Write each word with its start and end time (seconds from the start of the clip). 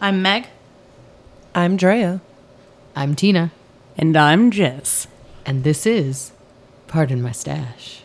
I'm 0.00 0.22
Meg. 0.22 0.46
I'm 1.54 1.76
Drea. 1.76 2.20
I'm 2.96 3.14
Tina, 3.14 3.52
And 3.96 4.16
I'm 4.16 4.50
Jess. 4.50 5.06
and 5.46 5.64
this 5.64 5.86
is 5.86 6.32
Pardon 6.86 7.22
My 7.22 7.32
Stash. 7.32 8.02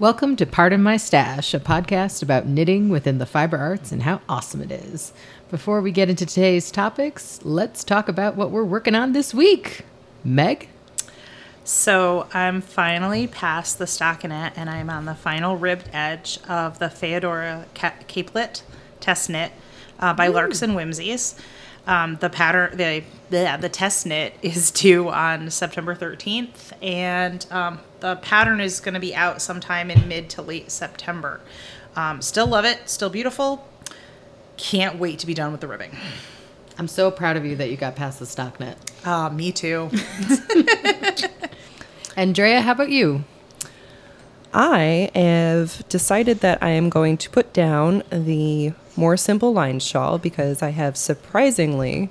Welcome 0.00 0.36
to 0.36 0.46
Pardon 0.46 0.82
My 0.82 0.96
Stash, 0.96 1.54
a 1.54 1.60
podcast 1.60 2.22
about 2.22 2.46
knitting 2.46 2.88
within 2.88 3.18
the 3.18 3.26
fiber 3.26 3.56
arts 3.56 3.90
and 3.92 4.02
how 4.02 4.20
awesome 4.28 4.60
it 4.62 4.70
is. 4.70 5.12
Before 5.50 5.80
we 5.80 5.90
get 5.92 6.08
into 6.08 6.24
today's 6.26 6.70
topics, 6.70 7.40
let's 7.44 7.82
talk 7.84 8.08
about 8.08 8.36
what 8.36 8.50
we're 8.50 8.64
working 8.64 8.94
on 8.94 9.12
this 9.12 9.32
week. 9.34 9.84
Meg? 10.24 10.68
So 11.68 12.26
I'm 12.32 12.62
finally 12.62 13.26
past 13.26 13.78
the 13.78 13.84
stockinette 13.84 14.52
and 14.56 14.70
I'm 14.70 14.88
on 14.88 15.04
the 15.04 15.14
final 15.14 15.58
ribbed 15.58 15.90
edge 15.92 16.38
of 16.48 16.78
the 16.78 16.86
Feodora 16.86 17.66
ca- 17.74 17.92
Capelet 18.08 18.62
test 19.00 19.28
knit 19.28 19.52
uh, 20.00 20.14
by 20.14 20.28
Larks 20.28 20.62
and 20.62 20.74
Whimsies. 20.74 21.38
Um, 21.86 22.16
the 22.22 22.30
pattern, 22.30 22.74
the 22.74 23.04
the, 23.28 23.58
the 23.60 23.68
test 23.68 24.06
knit 24.06 24.32
is 24.42 24.70
due 24.70 25.10
on 25.10 25.50
September 25.50 25.94
13th, 25.94 26.72
and 26.80 27.44
um, 27.50 27.80
the 28.00 28.16
pattern 28.16 28.62
is 28.62 28.80
going 28.80 28.94
to 28.94 29.00
be 29.00 29.14
out 29.14 29.42
sometime 29.42 29.90
in 29.90 30.08
mid 30.08 30.30
to 30.30 30.42
late 30.42 30.70
September. 30.70 31.42
Um, 31.94 32.22
still 32.22 32.46
love 32.46 32.64
it, 32.64 32.88
still 32.88 33.10
beautiful. 33.10 33.68
Can't 34.56 34.98
wait 34.98 35.18
to 35.18 35.26
be 35.26 35.34
done 35.34 35.52
with 35.52 35.60
the 35.60 35.68
ribbing. 35.68 35.94
I'm 36.78 36.88
so 36.88 37.10
proud 37.10 37.36
of 37.36 37.44
you 37.44 37.56
that 37.56 37.70
you 37.70 37.76
got 37.76 37.94
past 37.94 38.20
the 38.20 38.24
stockinette. 38.24 38.78
Uh, 39.04 39.28
me 39.28 39.52
too. 39.52 39.90
Andrea, 42.18 42.62
how 42.62 42.72
about 42.72 42.90
you? 42.90 43.22
I 44.52 45.08
have 45.14 45.88
decided 45.88 46.40
that 46.40 46.60
I 46.60 46.70
am 46.70 46.88
going 46.90 47.16
to 47.16 47.30
put 47.30 47.52
down 47.52 48.02
the 48.10 48.72
more 48.96 49.16
simple 49.16 49.52
line 49.52 49.78
shawl 49.78 50.18
because 50.18 50.60
I 50.60 50.70
have 50.70 50.96
surprisingly 50.96 52.10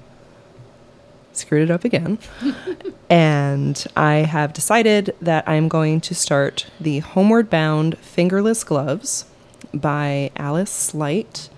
screwed 1.34 1.64
it 1.64 1.72
up 1.72 1.84
again. 1.84 2.20
and 3.10 3.86
I 3.98 4.20
have 4.20 4.54
decided 4.54 5.14
that 5.22 5.44
I'm 5.46 5.68
going 5.68 6.00
to 6.00 6.16
start 6.16 6.68
the 6.80 7.00
Homeward 7.00 7.50
Bound 7.50 7.98
Fingerless 7.98 8.64
Gloves 8.64 9.26
by 9.74 10.32
Alice 10.38 10.96
Light. 10.96 11.50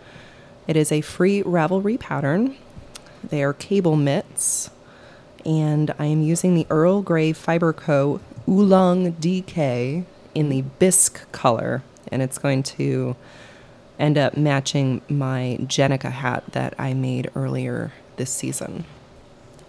It 0.65 0.75
is 0.75 0.91
a 0.91 1.01
free 1.01 1.43
Ravelry 1.43 1.99
pattern. 1.99 2.57
They 3.23 3.43
are 3.43 3.53
cable 3.53 3.95
mitts. 3.95 4.71
And 5.45 5.93
I 5.99 6.05
am 6.05 6.23
using 6.23 6.55
the 6.55 6.65
Earl 6.71 7.03
Grey 7.03 7.31
Fiber 7.31 7.73
Co. 7.73 8.19
Oolong 8.49 9.13
DK 9.13 10.05
in 10.33 10.49
the 10.49 10.61
bisque 10.79 11.31
color. 11.31 11.83
And 12.11 12.21
it's 12.21 12.39
going 12.39 12.63
to 12.63 13.15
end 13.99 14.17
up 14.17 14.35
matching 14.35 15.01
my 15.07 15.57
Jenica 15.61 16.11
hat 16.11 16.43
that 16.53 16.73
I 16.79 16.93
made 16.93 17.29
earlier 17.35 17.91
this 18.15 18.31
season. 18.31 18.85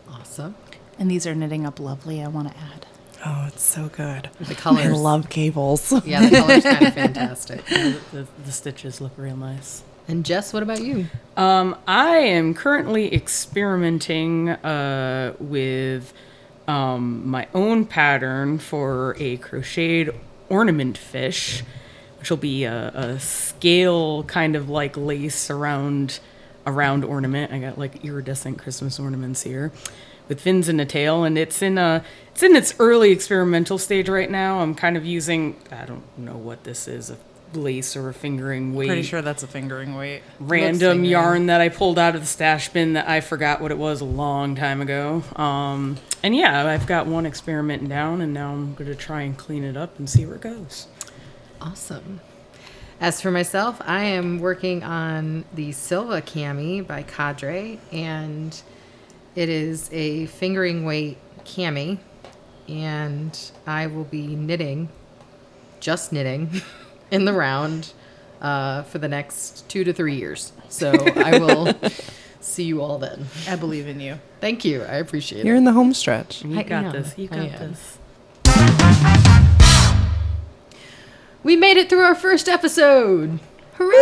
Awesome. 0.08 0.54
And 0.98 1.10
these 1.10 1.26
are 1.26 1.34
knitting 1.34 1.66
up 1.66 1.78
lovely, 1.78 2.22
I 2.22 2.28
want 2.28 2.48
to 2.48 2.56
add. 2.56 2.86
Oh, 3.24 3.44
it's 3.48 3.62
so 3.62 3.88
good. 3.88 4.30
The 4.40 4.54
colors. 4.54 4.86
I 4.86 4.88
love 4.88 5.28
cables. 5.28 5.92
Yeah, 6.06 6.26
the 6.26 6.36
color's 6.38 6.64
kind 6.64 6.86
of 6.86 6.94
fantastic. 7.04 7.64
The, 7.66 8.00
the, 8.12 8.26
the 8.46 8.52
stitches 8.52 9.00
look 9.00 9.12
real 9.18 9.36
nice. 9.36 9.82
And 10.08 10.24
Jess, 10.24 10.52
what 10.52 10.62
about 10.62 10.80
you? 10.82 11.06
Um, 11.36 11.76
I 11.86 12.16
am 12.16 12.54
currently 12.54 13.14
experimenting 13.14 14.48
uh, 14.50 15.34
with 15.38 16.14
um, 16.70 17.28
my 17.28 17.48
own 17.54 17.84
pattern 17.84 18.58
for 18.58 19.16
a 19.18 19.36
crocheted 19.38 20.14
ornament 20.48 20.96
fish, 20.96 21.62
which 22.18 22.30
will 22.30 22.36
be 22.36 22.64
a, 22.64 22.88
a 22.94 23.20
scale 23.20 24.22
kind 24.24 24.54
of 24.56 24.68
like 24.68 24.96
lace 24.96 25.50
around 25.50 26.20
a 26.66 26.72
round 26.72 27.04
ornament. 27.04 27.52
I 27.52 27.58
got 27.58 27.78
like 27.78 28.04
iridescent 28.04 28.58
Christmas 28.58 29.00
ornaments 29.00 29.42
here 29.42 29.72
with 30.28 30.40
fins 30.40 30.68
and 30.68 30.80
a 30.80 30.84
tail, 30.86 31.24
and 31.24 31.36
it's 31.36 31.60
in 31.62 31.76
a 31.76 32.04
it's 32.32 32.42
in 32.42 32.54
its 32.54 32.74
early 32.78 33.10
experimental 33.10 33.78
stage 33.78 34.08
right 34.08 34.30
now. 34.30 34.60
I'm 34.60 34.74
kind 34.74 34.96
of 34.96 35.04
using 35.04 35.56
I 35.72 35.86
don't 35.86 36.04
know 36.18 36.36
what 36.36 36.62
this 36.64 36.86
is 36.86 37.10
a 37.10 37.16
lace 37.52 37.96
or 37.96 38.08
a 38.08 38.14
fingering 38.14 38.74
weight 38.76 38.86
Pretty 38.86 39.02
sure 39.02 39.22
that's 39.22 39.42
a 39.42 39.48
fingering 39.48 39.96
weight. 39.96 40.22
random 40.38 40.78
fingering. 40.98 41.04
yarn 41.10 41.46
that 41.46 41.60
I 41.60 41.68
pulled 41.68 41.98
out 41.98 42.14
of 42.14 42.20
the 42.20 42.26
stash 42.28 42.68
bin 42.68 42.92
that 42.92 43.08
I 43.08 43.20
forgot 43.20 43.60
what 43.60 43.72
it 43.72 43.78
was 43.78 44.00
a 44.00 44.04
long 44.04 44.54
time 44.54 44.80
ago. 44.80 45.24
Um, 45.34 45.96
and 46.22 46.36
yeah, 46.36 46.66
I've 46.66 46.86
got 46.86 47.06
one 47.06 47.26
experiment 47.26 47.88
down, 47.88 48.20
and 48.20 48.34
now 48.34 48.52
I'm 48.52 48.74
going 48.74 48.90
to 48.90 48.96
try 48.96 49.22
and 49.22 49.36
clean 49.36 49.64
it 49.64 49.76
up 49.76 49.98
and 49.98 50.08
see 50.08 50.26
where 50.26 50.36
it 50.36 50.42
goes. 50.42 50.86
Awesome. 51.60 52.20
As 53.00 53.22
for 53.22 53.30
myself, 53.30 53.80
I 53.84 54.04
am 54.04 54.40
working 54.40 54.82
on 54.82 55.44
the 55.54 55.72
Silva 55.72 56.20
Cami 56.20 56.86
by 56.86 57.02
Cadre, 57.02 57.80
and 57.90 58.60
it 59.34 59.48
is 59.48 59.88
a 59.92 60.26
fingering 60.26 60.84
weight 60.84 61.16
cami, 61.44 61.98
and 62.68 63.38
I 63.66 63.86
will 63.86 64.04
be 64.04 64.36
knitting, 64.36 64.90
just 65.80 66.12
knitting, 66.12 66.60
in 67.10 67.24
the 67.24 67.32
round 67.32 67.92
uh, 68.40 68.82
for 68.82 68.98
the 68.98 69.08
next 69.08 69.68
two 69.68 69.84
to 69.84 69.92
three 69.92 70.16
years. 70.16 70.52
So 70.68 70.92
I 70.92 71.38
will 71.38 71.74
see 72.40 72.64
you 72.64 72.82
all 72.82 72.98
then. 72.98 73.26
I 73.48 73.56
believe 73.56 73.86
in 73.86 74.00
you. 74.00 74.18
Thank 74.40 74.64
you. 74.64 74.82
I 74.82 74.96
appreciate 74.96 75.40
it. 75.40 75.46
You're 75.46 75.56
in 75.56 75.64
the 75.64 75.72
home 75.72 75.94
stretch. 75.94 76.44
You 76.44 76.58
I 76.58 76.62
got 76.62 76.86
am. 76.86 76.92
this. 76.92 77.18
You 77.18 77.28
got 77.28 77.50
this. 77.58 77.98
We 81.42 81.56
made 81.56 81.76
it 81.78 81.88
through 81.88 82.00
our 82.02 82.14
first 82.14 82.48
episode. 82.48 83.40
Hooray! 83.74 83.96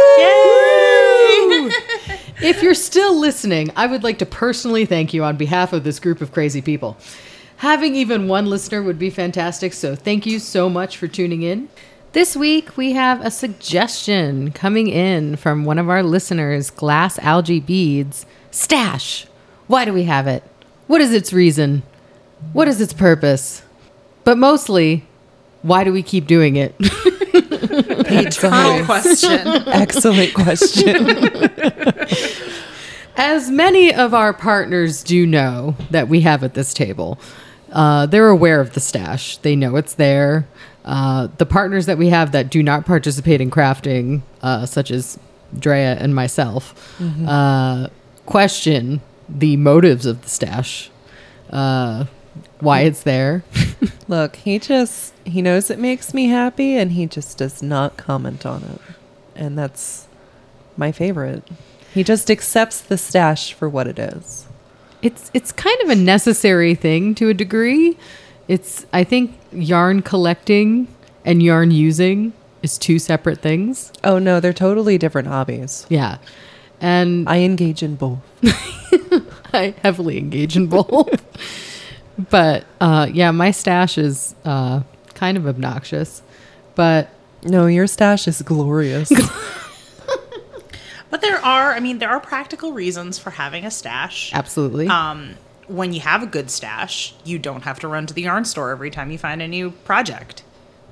if 2.43 2.63
you're 2.63 2.75
still 2.75 3.17
listening, 3.19 3.71
I 3.77 3.87
would 3.87 4.03
like 4.03 4.19
to 4.19 4.27
personally 4.27 4.85
thank 4.87 5.15
you 5.15 5.23
on 5.23 5.37
behalf 5.37 5.73
of 5.73 5.85
this 5.85 6.01
group 6.01 6.21
of 6.21 6.33
crazy 6.33 6.61
people. 6.61 6.97
Having 7.59 7.95
even 7.95 8.27
one 8.29 8.47
listener 8.47 8.83
would 8.83 8.99
be 8.99 9.11
fantastic, 9.11 9.73
so 9.73 9.95
thank 9.95 10.27
you 10.27 10.39
so 10.41 10.69
much 10.69 10.97
for 10.97 11.07
tuning 11.07 11.43
in. 11.43 11.69
This 12.13 12.35
week, 12.35 12.77
we 12.77 12.93
have 12.93 13.25
a 13.25 13.31
suggestion 13.31 14.51
coming 14.53 14.89
in 14.89 15.37
from 15.37 15.65
one 15.65 15.79
of 15.79 15.91
our 15.91 16.03
listeners, 16.03 16.71
Glass 16.71 17.19
Algae 17.19 17.61
Beads. 17.61 18.25
Stash. 18.51 19.27
Why 19.67 19.85
do 19.85 19.93
we 19.93 20.05
have 20.05 20.27
it? 20.27 20.43
What 20.87 21.03
is 21.03 21.13
its 21.13 21.35
reason? 21.35 21.83
What 22.55 22.67
is 22.67 22.81
its 22.81 22.95
purpose? 22.95 23.63
But 24.25 24.39
mostly, 24.39 25.05
why 25.61 25.85
do 25.85 25.93
we 25.93 26.03
keep 26.03 26.27
doing 26.27 26.57
it? 26.57 26.75
Eternal 26.81 28.85
question. 28.87 29.47
Excellent 29.69 30.33
question. 30.33 31.07
As 33.17 33.51
many 33.51 33.93
of 33.93 34.15
our 34.15 34.33
partners 34.33 35.03
do 35.03 35.27
know 35.27 35.77
that 35.91 36.09
we 36.09 36.23
have 36.23 36.43
at 36.43 36.55
this 36.55 36.73
table, 36.73 37.19
uh, 37.73 38.07
they're 38.07 38.29
aware 38.29 38.61
of 38.61 38.73
the 38.73 38.81
stash. 38.81 39.37
They 39.39 39.57
know 39.57 39.77
it's 39.77 39.95
there. 39.95 40.47
Uh, 40.89 41.29
the 41.37 41.45
partners 41.45 41.85
that 41.85 41.99
we 41.99 42.09
have 42.09 42.33
that 42.33 42.49
do 42.49 42.63
not 42.63 42.87
participate 42.87 43.43
in 43.43 43.51
crafting, 43.51 44.23
uh, 44.43 44.65
such 44.65 44.91
as 44.91 45.19
Drea 45.59 45.97
and 46.01 46.15
myself, 46.15 46.99
uh, 47.27 47.89
question 48.25 49.03
the 49.29 49.59
motives 49.59 50.07
of 50.07 50.23
the 50.23 50.29
stash, 50.31 50.91
uh, 51.51 52.07
why 52.61 52.81
it's 52.81 53.03
there. 53.03 53.45
Look, 54.09 54.37
he 54.37 54.59
just 54.59 55.13
he 55.25 55.43
knows 55.43 55.71
it 55.71 55.79
makes 55.79 56.15
me 56.15 56.29
happy 56.29 56.75
and 56.79 56.93
he 56.93 57.05
just 57.07 57.37
does 57.37 57.63
not 57.63 57.99
comment 57.99 58.47
on 58.47 58.63
it. 58.63 58.81
And 59.37 59.59
that's 59.59 60.09
my 60.79 60.91
favorite. 60.91 61.43
He 61.93 62.03
just 62.03 62.31
accepts 62.31 62.81
the 62.81 62.97
stash 62.97 63.53
for 63.53 63.69
what 63.69 63.87
it 63.87 63.99
is. 63.99 64.47
it's 65.03 65.31
it's 65.35 65.53
kind 65.53 65.79
of 65.83 65.91
a 65.91 65.95
necessary 65.95 66.75
thing 66.75 67.15
to 67.17 67.29
a 67.29 67.35
degree. 67.35 67.99
It's 68.49 68.87
I 68.93 69.05
think 69.05 69.39
yarn 69.53 70.03
collecting 70.03 70.89
and 71.25 71.43
yarn 71.43 71.71
using 71.71 72.33
is 72.63 72.79
two 72.79 72.99
separate 72.99 73.39
things. 73.41 73.93
Oh 74.03 74.19
no, 74.19 74.41
they're 74.41 74.53
totally 74.53 74.99
different 74.99 75.29
hobbies. 75.29 75.87
Yeah. 75.89 76.19
And 76.81 77.29
I 77.29 77.39
engage 77.41 77.83
in 77.83 77.97
both. 77.97 78.21
I 79.53 79.75
heavily 79.83 80.19
engage 80.19 80.57
in 80.57 80.67
both. 80.69 81.23
but 82.31 82.65
uh, 82.81 83.09
yeah, 83.13 83.31
my 83.33 83.51
stash 83.51 83.99
is 83.99 84.35
uh, 84.45 84.83
kind 85.15 85.37
of 85.37 85.47
obnoxious. 85.47 86.23
But 86.75 87.11
No, 87.43 87.67
your 87.67 87.87
stash 87.87 88.27
is 88.29 88.43
glorious. 88.43 89.13
But 91.11 91.23
there 91.23 91.39
are, 91.39 91.73
I 91.73 91.81
mean, 91.81 91.99
there 92.01 92.11
are 92.11 92.21
practical 92.21 92.73
reasons 92.75 93.19
for 93.19 93.31
having 93.31 93.65
a 93.65 93.71
stash. 93.71 94.31
absolutely. 94.35 94.89
Um, 94.89 95.37
when 95.69 95.93
you 95.93 96.01
have 96.01 96.23
a 96.23 96.27
good 96.27 96.51
stash, 96.51 97.15
you 97.25 97.39
don't 97.39 97.63
have 97.63 97.79
to 97.81 97.89
run 97.89 98.07
to 98.07 98.15
the 98.15 98.23
yarn 98.23 98.45
store 98.45 98.71
every 98.71 98.91
time 98.91 99.11
you 99.11 99.19
find 99.19 99.41
a 99.41 99.49
new 99.49 99.71
project. 99.71 100.43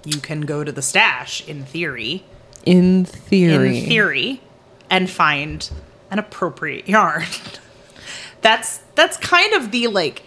You 0.04 0.18
can 0.20 0.42
go 0.42 0.62
to 0.62 0.70
the 0.70 0.82
stash, 0.82 1.46
in 1.48 1.64
theory, 1.64 2.24
in 2.64 3.04
theory. 3.04 3.78
in 3.78 3.86
theory, 3.86 4.40
and 4.88 5.10
find 5.10 5.68
an 6.10 6.18
appropriate 6.18 6.88
yarn. 6.88 7.24
that's 8.40 8.78
that's 8.94 9.16
kind 9.16 9.52
of 9.54 9.72
the 9.72 9.88
like 9.88 10.22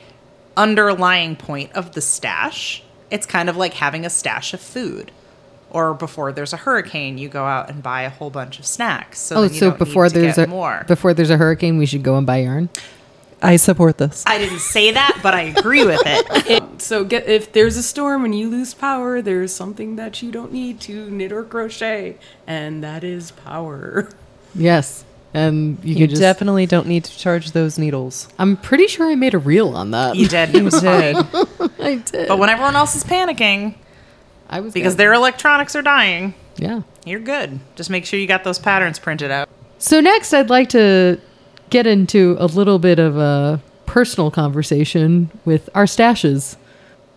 underlying 0.58 1.36
point 1.38 1.72
of 1.74 1.94
the 1.94 2.02
stash 2.02 2.84
it's 3.12 3.26
kind 3.26 3.50
of 3.50 3.58
like 3.58 3.74
having 3.74 4.06
a 4.06 4.10
stash 4.10 4.54
of 4.54 4.62
food. 4.62 5.12
Or 5.72 5.94
before 5.94 6.32
there's 6.32 6.54
a 6.54 6.58
hurricane, 6.58 7.18
you 7.18 7.30
go 7.30 7.46
out 7.46 7.70
and 7.70 7.84
buy 7.84 8.02
a 8.02 8.10
whole 8.10 8.32
bunch 8.32 8.58
of 8.58 8.66
snacks. 8.66 9.20
So 9.20 9.38
Oh, 9.38 9.48
so 9.48 9.72
before 9.72 10.10
there's 10.10 10.38
a 10.38 10.48
more. 10.48 10.84
before 10.88 11.14
there's 11.14 11.30
a 11.30 11.38
hurricane, 11.38 11.78
we 11.78 11.86
should 11.86 12.02
go 12.02 12.18
and 12.18 12.26
buy 12.26 12.38
yarn. 12.38 12.70
I 13.42 13.56
support 13.56 13.98
this. 13.98 14.24
I 14.28 14.38
didn't 14.38 14.60
say 14.60 14.92
that, 14.92 15.20
but 15.24 15.34
I 15.34 15.42
agree 15.44 15.86
with 15.86 16.02
it. 16.06 16.82
So 16.82 17.04
get 17.06 17.28
if 17.28 17.52
there's 17.54 17.78
a 17.78 17.84
storm 17.84 18.26
and 18.26 18.38
you 18.38 18.50
lose 18.50 18.74
power, 18.74 19.22
there's 19.22 19.54
something 19.54 19.96
that 19.96 20.22
you 20.22 20.32
don't 20.32 20.52
need 20.52 20.80
to 20.82 21.10
knit 21.10 21.32
or 21.32 21.44
crochet, 21.44 22.18
and 22.48 22.84
that 22.84 23.04
is 23.04 23.32
power. 23.32 24.10
Yes, 24.56 25.06
and 25.34 25.78
you, 25.84 25.96
You 25.96 26.08
just. 26.08 26.22
definitely 26.22 26.66
don't 26.66 26.88
need 26.88 27.04
to 27.06 27.18
charge 27.18 27.52
those 27.52 27.78
needles. 27.78 28.28
I'm 28.40 28.58
pretty 28.58 28.88
sure 28.88 29.10
I 29.10 29.16
made 29.16 29.34
a 29.34 29.38
reel 29.38 29.70
on 29.76 29.92
that. 29.92 30.16
You 30.16 30.28
did. 30.28 30.56
It 30.56 30.64
was 30.64 30.82
funny. 30.82 31.14
I 31.80 31.96
did. 31.98 32.28
But 32.28 32.40
when 32.40 32.50
everyone 32.50 32.76
else 32.76 32.96
is 32.96 33.04
panicking 33.04 33.76
I 34.50 34.60
was 34.60 34.74
because 34.74 34.94
good. 34.94 35.00
their 35.00 35.14
electronics 35.14 35.76
are 35.76 35.82
dying, 35.84 36.34
yeah. 36.58 36.82
you're 37.06 37.20
good. 37.20 37.60
Just 37.76 37.90
make 37.92 38.06
sure 38.06 38.20
you 38.20 38.28
got 38.28 38.44
those 38.44 38.58
patterns 38.60 38.98
printed 39.00 39.30
out. 39.32 39.48
So 39.78 40.02
next, 40.02 40.34
I'd 40.34 40.50
like 40.50 40.70
to 40.70 41.20
get 41.70 41.88
into 41.88 42.36
a 42.40 42.46
little 42.46 42.80
bit 42.80 43.00
of 43.00 43.18
a 43.18 43.62
personal 43.86 44.32
conversation 44.32 45.32
with 45.46 45.70
our 45.76 45.86
stashes. 45.86 46.56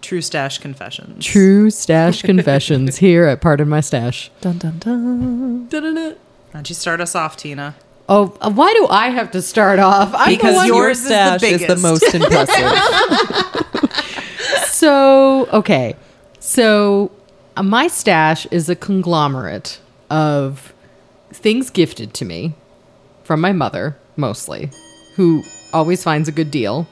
True 0.00 0.20
stash 0.20 0.58
confessions. 0.58 1.24
True 1.24 1.70
stash 1.82 2.22
confessions 2.22 2.98
here 2.98 3.24
at 3.26 3.40
Pardon 3.40 3.68
My 3.68 3.80
Stash. 3.80 4.30
Dun 4.40 4.58
dun 4.58 4.78
dun. 4.78 5.66
Da-da-da. 5.68 6.08
Why 6.10 6.14
don't 6.52 6.68
you 6.68 6.74
start 6.74 7.00
us 7.00 7.14
off, 7.14 7.36
Tina? 7.36 7.74
Oh, 8.08 8.36
uh, 8.40 8.50
why 8.50 8.72
do 8.74 8.86
I 8.88 9.10
have 9.10 9.30
to 9.30 9.40
start 9.40 9.78
off? 9.78 10.12
I'm 10.14 10.30
the 10.30 10.36
Because 10.36 10.56
one- 10.56 10.66
your 10.66 10.76
yours 10.88 10.98
is 10.98 11.04
the 11.08 11.38
stash 11.38 11.42
is 11.52 11.66
the, 11.66 11.76
most 11.76 12.14
impressive. 12.14 12.72
so 14.66 15.46
okay 15.52 15.94
so 16.40 17.12
uh, 17.56 17.62
my 17.62 17.86
stash 17.86 18.46
is 18.46 18.68
a 18.68 18.74
conglomerate 18.74 19.78
of 20.10 20.74
things 21.32 21.70
gifted 21.70 22.12
to 22.14 22.24
me 22.24 22.54
from 23.22 23.40
my 23.40 23.52
mother 23.52 23.96
mostly 24.16 24.70
who 25.16 25.42
always 25.72 26.02
finds 26.02 26.28
a 26.28 26.32
good 26.32 26.50
deal 26.50 26.86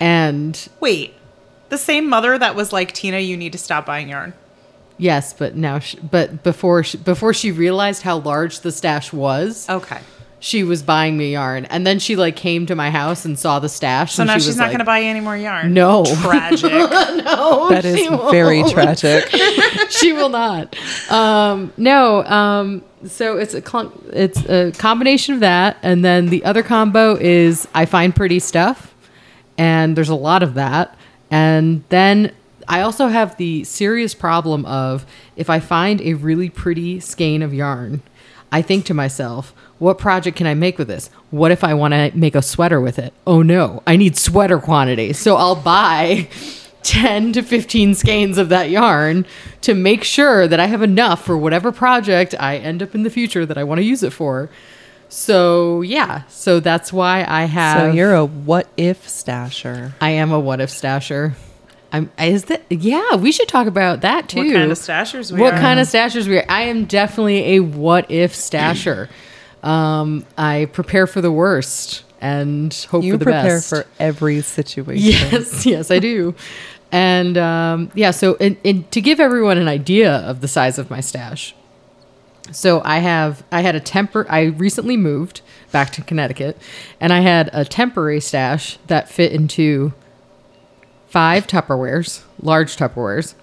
and 0.00 0.68
Wait, 0.80 1.14
the 1.68 1.78
same 1.78 2.08
mother 2.08 2.38
that 2.38 2.54
was 2.54 2.72
like, 2.72 2.92
Tina, 2.92 3.18
you 3.18 3.36
need 3.36 3.52
to 3.52 3.58
stop 3.58 3.86
buying 3.86 4.08
yarn. 4.08 4.34
yes 4.98 5.32
but 5.32 5.54
now 5.56 5.78
she, 5.78 5.98
but 5.98 6.42
before 6.42 6.82
she, 6.82 6.96
before 6.98 7.32
she 7.34 7.52
realized 7.52 8.02
how 8.02 8.18
large 8.18 8.60
the 8.60 8.72
stash 8.72 9.12
was 9.12 9.68
Okay. 9.68 9.98
she 10.40 10.62
was 10.64 10.82
buying 10.82 11.16
me 11.16 11.32
yarn 11.32 11.64
and 11.66 11.86
then 11.86 11.98
she 11.98 12.16
like 12.16 12.36
came 12.36 12.66
to 12.66 12.74
my 12.74 12.90
house 12.90 13.24
and 13.24 13.38
saw 13.38 13.58
the 13.58 13.68
stash 13.68 14.14
So 14.14 14.22
and 14.22 14.28
now 14.28 14.34
she 14.34 14.40
she's 14.40 14.46
was 14.48 14.56
not 14.56 14.64
like, 14.64 14.70
going 14.72 14.78
to 14.80 14.84
buy 14.84 14.98
you 15.00 15.08
any 15.10 15.20
more 15.20 15.36
yarn. 15.36 15.72
No. 15.74 16.04
Tragic. 16.22 16.70
no 16.72 17.68
That 17.70 17.84
is 17.84 18.08
won't. 18.10 18.30
very 18.30 18.62
tragic. 18.64 19.28
she 19.90 20.12
will 20.12 20.28
not. 20.30 20.76
Um, 21.10 21.72
no. 21.76 22.22
Um, 22.24 22.82
so 23.04 23.36
it's 23.36 23.54
a 23.54 23.60
cl- 23.60 23.92
it's 24.12 24.44
a 24.48 24.72
combination 24.72 25.34
of 25.34 25.40
that, 25.40 25.76
and 25.82 26.04
then 26.04 26.26
the 26.26 26.44
other 26.44 26.62
combo 26.62 27.14
is 27.16 27.68
I 27.74 27.84
find 27.86 28.14
pretty 28.14 28.38
stuff, 28.38 28.94
and 29.58 29.96
there's 29.96 30.08
a 30.08 30.14
lot 30.14 30.42
of 30.42 30.54
that, 30.54 30.96
and 31.30 31.84
then 31.88 32.32
I 32.68 32.80
also 32.80 33.08
have 33.08 33.36
the 33.36 33.64
serious 33.64 34.14
problem 34.14 34.64
of 34.66 35.06
if 35.36 35.48
I 35.50 35.60
find 35.60 36.00
a 36.00 36.14
really 36.14 36.48
pretty 36.48 36.98
skein 37.00 37.42
of 37.42 37.54
yarn, 37.54 38.02
I 38.50 38.62
think 38.62 38.84
to 38.86 38.94
myself. 38.94 39.54
What 39.78 39.98
project 39.98 40.38
can 40.38 40.46
I 40.46 40.54
make 40.54 40.78
with 40.78 40.88
this? 40.88 41.10
What 41.30 41.50
if 41.52 41.62
I 41.62 41.74
want 41.74 41.92
to 41.92 42.10
make 42.14 42.34
a 42.34 42.40
sweater 42.40 42.80
with 42.80 42.98
it? 42.98 43.12
Oh 43.26 43.42
no, 43.42 43.82
I 43.86 43.96
need 43.96 44.16
sweater 44.16 44.58
quantity. 44.58 45.12
So 45.12 45.36
I'll 45.36 45.54
buy 45.54 46.28
10 46.86 47.32
to 47.32 47.42
15 47.42 47.94
skeins 47.94 48.38
of 48.38 48.48
that 48.50 48.70
yarn 48.70 49.26
to 49.62 49.74
make 49.74 50.04
sure 50.04 50.46
that 50.46 50.60
I 50.60 50.66
have 50.66 50.82
enough 50.82 51.24
for 51.24 51.36
whatever 51.36 51.72
project 51.72 52.34
I 52.38 52.58
end 52.58 52.80
up 52.80 52.94
in 52.94 53.02
the 53.02 53.10
future 53.10 53.44
that 53.44 53.58
I 53.58 53.64
want 53.64 53.78
to 53.80 53.84
use 53.84 54.04
it 54.04 54.12
for. 54.12 54.48
So, 55.08 55.82
yeah. 55.82 56.22
So 56.28 56.60
that's 56.60 56.92
why 56.92 57.24
I 57.28 57.44
have 57.44 57.80
So 57.80 57.90
you're 57.92 58.14
a 58.14 58.24
what 58.24 58.68
if 58.76 59.06
stasher. 59.06 59.94
I 60.00 60.10
am 60.10 60.30
a 60.30 60.38
what 60.38 60.60
if 60.60 60.70
stasher. 60.70 61.34
I'm 61.92 62.10
is 62.18 62.44
that 62.46 62.62
yeah, 62.70 63.16
we 63.16 63.32
should 63.32 63.48
talk 63.48 63.66
about 63.66 64.02
that 64.02 64.28
too. 64.28 64.44
What 64.44 64.52
kind 64.52 64.70
of 64.72 64.78
stashers 64.78 65.32
we 65.32 65.40
What 65.40 65.54
are. 65.54 65.58
kind 65.60 65.80
of 65.80 65.86
stashers 65.88 66.28
we 66.28 66.38
are. 66.38 66.44
I 66.48 66.62
am 66.62 66.84
definitely 66.84 67.56
a 67.56 67.60
what 67.60 68.10
if 68.10 68.32
stasher. 68.32 69.08
um, 69.62 70.24
I 70.38 70.68
prepare 70.72 71.06
for 71.06 71.20
the 71.20 71.32
worst 71.32 72.04
and 72.20 72.72
hope 72.90 73.04
You 73.04 73.12
for 73.12 73.18
the 73.18 73.24
prepare 73.24 73.60
for 73.60 73.86
every 73.98 74.40
situation. 74.40 75.04
Yes, 75.32 75.66
yes, 75.66 75.90
I 75.90 75.98
do. 75.98 76.34
And 76.92 77.36
um, 77.36 77.90
yeah, 77.94 78.12
so 78.12 78.36
and, 78.36 78.56
and 78.64 78.90
to 78.92 79.00
give 79.00 79.18
everyone 79.20 79.58
an 79.58 79.68
idea 79.68 80.12
of 80.12 80.40
the 80.40 80.48
size 80.48 80.78
of 80.78 80.88
my 80.88 81.00
stash, 81.00 81.54
so 82.52 82.80
I 82.84 82.98
have 82.98 83.42
I 83.50 83.62
had 83.62 83.74
a 83.74 83.80
temper. 83.80 84.24
I 84.28 84.44
recently 84.44 84.96
moved 84.96 85.40
back 85.72 85.90
to 85.92 86.02
Connecticut, 86.02 86.56
and 87.00 87.12
I 87.12 87.20
had 87.20 87.50
a 87.52 87.64
temporary 87.64 88.20
stash 88.20 88.78
that 88.86 89.08
fit 89.08 89.32
into 89.32 89.92
five 91.08 91.46
Tupperwares, 91.46 92.22
large 92.40 92.76
Tupperwares, 92.76 93.34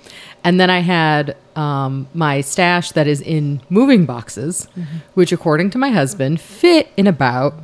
and 0.43 0.59
then 0.59 0.69
I 0.69 0.79
had 0.79 1.35
um, 1.55 2.07
my 2.13 2.41
stash 2.41 2.91
that 2.93 3.07
is 3.07 3.21
in 3.21 3.61
moving 3.69 4.05
boxes, 4.05 4.67
which, 5.15 5.31
according 5.31 5.69
to 5.71 5.77
my 5.77 5.89
husband, 5.89 6.39
fit 6.39 6.89
in 6.97 7.07
about 7.07 7.55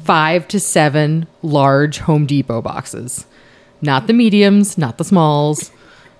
five 0.00 0.48
to 0.48 0.60
seven 0.60 1.26
large 1.42 1.98
Home 1.98 2.26
Depot 2.26 2.62
boxes. 2.62 3.26
Not 3.86 4.08
the 4.08 4.12
mediums, 4.12 4.76
not 4.76 4.98
the 4.98 5.04
smalls, 5.04 5.70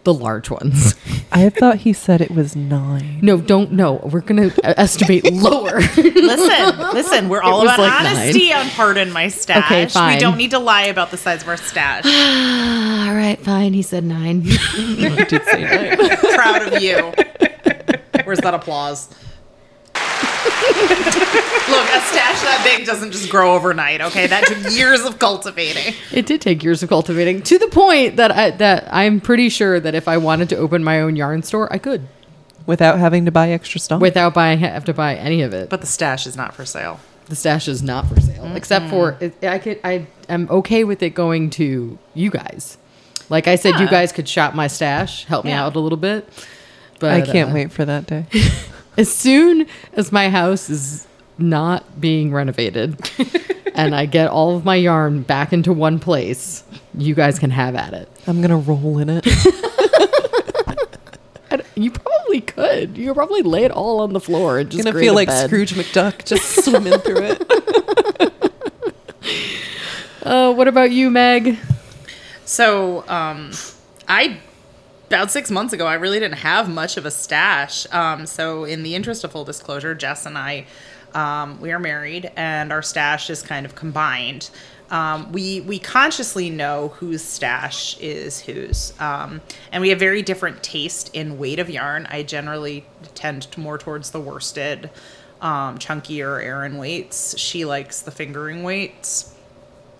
the 0.05 0.15
large 0.15 0.49
ones. 0.51 0.95
I 1.33 1.49
thought 1.49 1.79
he 1.79 1.93
said 1.93 2.21
it 2.21 2.31
was 2.31 2.55
nine. 2.55 3.19
No, 3.23 3.39
don't. 3.39 3.73
No, 3.73 3.95
we're 3.95 4.21
gonna 4.21 4.53
estimate 4.63 5.31
lower. 5.33 5.81
Listen, 5.81 6.79
listen, 6.95 7.29
we're 7.29 7.43
all 7.43 7.63
was 7.63 7.75
about 7.75 7.81
like 7.81 7.93
honesty 7.93 8.53
on 8.53 8.69
Pardon 8.71 9.11
My 9.11 9.27
Stash. 9.27 9.65
Okay, 9.65 9.87
fine. 9.87 10.15
We 10.15 10.21
don't 10.21 10.37
need 10.39 10.53
to 10.53 10.61
lie 10.61 10.85
about 10.85 11.11
the 11.11 11.17
size 11.17 11.43
of 11.43 11.49
our 11.49 11.57
stash. 11.57 12.05
All 13.09 13.15
right, 13.15 13.39
fine. 13.41 13.73
He 13.73 13.83
said 13.83 14.05
nine. 14.05 14.45
I 14.47 15.27
did 15.29 15.43
say 15.45 15.63
nine. 15.65 16.17
Proud 16.37 16.73
of 16.73 16.81
you. 16.81 17.13
Where's 18.25 18.39
that 18.39 18.55
applause? 18.55 19.09
Look, 21.69 21.85
a 21.89 22.01
stash 22.01 22.41
that 22.43 22.63
big 22.65 22.87
doesn't 22.87 23.11
just 23.11 23.29
grow 23.29 23.55
overnight, 23.55 24.01
okay? 24.01 24.27
That 24.27 24.47
took 24.47 24.73
years 24.77 25.05
of 25.05 25.19
cultivating. 25.19 25.95
It 26.13 26.25
did 26.27 26.41
take 26.41 26.63
years 26.63 26.83
of 26.83 26.89
cultivating 26.89 27.43
to 27.43 27.59
the 27.59 27.67
point 27.69 28.17
that 28.17 28.31
I 28.31 28.51
that 28.53 28.89
I'm 28.93 29.21
pretty 29.21 29.49
sure 29.49 29.81
that 29.81 29.95
if 29.95 30.07
I 30.09 30.17
wanted 30.17 30.49
to 30.51 30.57
open 30.57 30.85
my 30.85 31.01
own 31.01 31.17
yarn 31.17 31.43
store, 31.43 31.71
I 31.73 31.79
could 31.79 32.07
Without 32.67 32.99
having 32.99 33.27
to 33.27 33.31
buy 33.31 33.51
extra 33.51 33.79
stuff. 33.81 34.01
without 34.01 34.35
buying 34.35 34.59
have 34.61 34.85
to 34.87 34.95
buy 34.95 35.15
any 35.17 35.43
of 35.43 35.53
it. 35.53 35.69
But 35.69 35.81
the 35.83 35.87
stash 35.87 36.27
is 36.27 36.37
not 36.37 36.55
for 36.55 36.65
sale. 36.65 36.99
the 37.29 37.37
stash 37.37 37.69
is 37.69 37.83
not 37.83 38.07
for 38.07 38.21
sale, 38.21 38.51
except 38.57 38.89
for 38.89 39.17
it, 39.21 39.35
I 39.45 39.59
could 39.59 39.81
I 39.85 40.07
am 40.29 40.49
okay 40.51 40.85
with 40.85 41.03
it 41.03 41.11
going 41.11 41.51
to 41.51 41.99
you 42.15 42.31
guys. 42.31 42.79
Like 43.29 43.49
I 43.49 43.57
said, 43.57 43.81
you 43.81 43.89
guys 43.89 44.13
could 44.13 44.29
shop 44.29 44.55
my 44.55 44.69
stash, 44.69 45.25
help 45.25 45.45
me 45.45 45.53
out 45.53 45.75
a 45.75 45.81
little 45.81 45.99
bit. 45.99 46.29
But 47.01 47.11
I 47.11 47.21
can't 47.21 47.51
uh, 47.51 47.55
wait 47.55 47.73
for 47.73 47.85
that 47.85 48.07
day. 48.07 48.27
as 48.97 49.13
soon 49.15 49.67
as 49.93 50.11
my 50.13 50.29
house 50.31 50.69
is 50.71 51.07
not 51.39 52.01
being 52.01 52.33
renovated 52.33 52.97
and 53.75 53.95
I 53.95 54.07
get 54.07 54.29
all 54.29 54.57
of 54.57 54.65
my 54.65 54.77
yarn 54.77 55.23
back 55.23 55.53
into 55.53 55.73
one 55.73 55.99
place, 55.99 56.65
you 56.97 57.15
guys 57.15 57.39
can 57.39 57.51
have 57.51 57.75
at 57.75 57.93
it. 57.93 58.09
I'm 58.27 58.41
gonna 58.41 58.57
roll 58.57 58.99
in 58.99 59.09
it. 59.11 59.27
I 61.51 61.59
d- 61.59 61.63
You 61.77 61.91
probably 61.91 62.41
could. 62.41 62.97
You 62.97 63.09
could 63.09 63.15
probably 63.17 63.43
lay 63.43 63.65
it 63.65 63.71
all 63.71 64.01
on 64.01 64.13
the 64.13 64.21
floor 64.21 64.59
and 64.59 64.71
just 64.71 64.83
gonna 64.85 64.99
feel 64.99 65.15
like 65.15 65.29
bed. 65.29 65.47
Scrooge 65.47 65.75
McDuck 65.75 66.25
just 66.25 66.65
swimming 66.65 66.99
through 67.01 67.23
it. 67.23 67.43
Uh, 70.23 70.53
what 70.55 70.67
about 70.67 70.91
you, 70.91 71.09
Meg? 71.11 71.57
So, 72.45 73.05
um, 73.09 73.53
I 74.09 74.39
about 75.07 75.31
six 75.31 75.51
months 75.51 75.73
ago, 75.73 75.87
I 75.87 75.95
really 75.95 76.19
didn't 76.19 76.39
have 76.39 76.69
much 76.69 76.97
of 76.97 77.07
a 77.07 77.11
stash. 77.11 77.87
Um, 77.93 78.27
so, 78.27 78.65
in 78.65 78.83
the 78.83 78.95
interest 78.95 79.25
of 79.25 79.33
full 79.33 79.45
disclosure, 79.45 79.95
Jess 79.95 80.27
and 80.27 80.37
I, 80.37 80.67
um, 81.15 81.61
we 81.61 81.73
are 81.73 81.79
married, 81.79 82.31
and 82.37 82.73
our 82.73 82.83
stash 82.83 83.31
is 83.31 83.43
kind 83.43 83.65
of 83.65 83.75
combined. 83.75 84.51
Um, 84.91 85.33
we 85.33 85.61
we 85.63 85.79
consciously 85.79 86.49
know 86.51 86.89
whose 86.89 87.23
stash 87.23 87.99
is 87.99 88.41
whose, 88.41 88.93
um, 89.01 89.41
and 89.73 89.81
we 89.81 89.89
have 89.89 89.99
very 89.99 90.23
different 90.23 90.63
taste 90.63 91.11
in 91.13 91.39
weight 91.39 91.59
of 91.59 91.69
yarn. 91.69 92.07
I 92.11 92.23
generally 92.23 92.85
tend 93.15 93.43
to 93.53 93.61
more 93.61 93.79
towards 93.79 94.11
the 94.11 94.21
worsted, 94.21 94.91
um, 95.41 95.79
chunkier 95.79 96.43
Aran 96.43 96.79
weights. 96.79 97.37
She 97.39 97.65
likes 97.65 98.01
the 98.01 98.13
fingering 98.13 98.63
weights. 98.63 99.33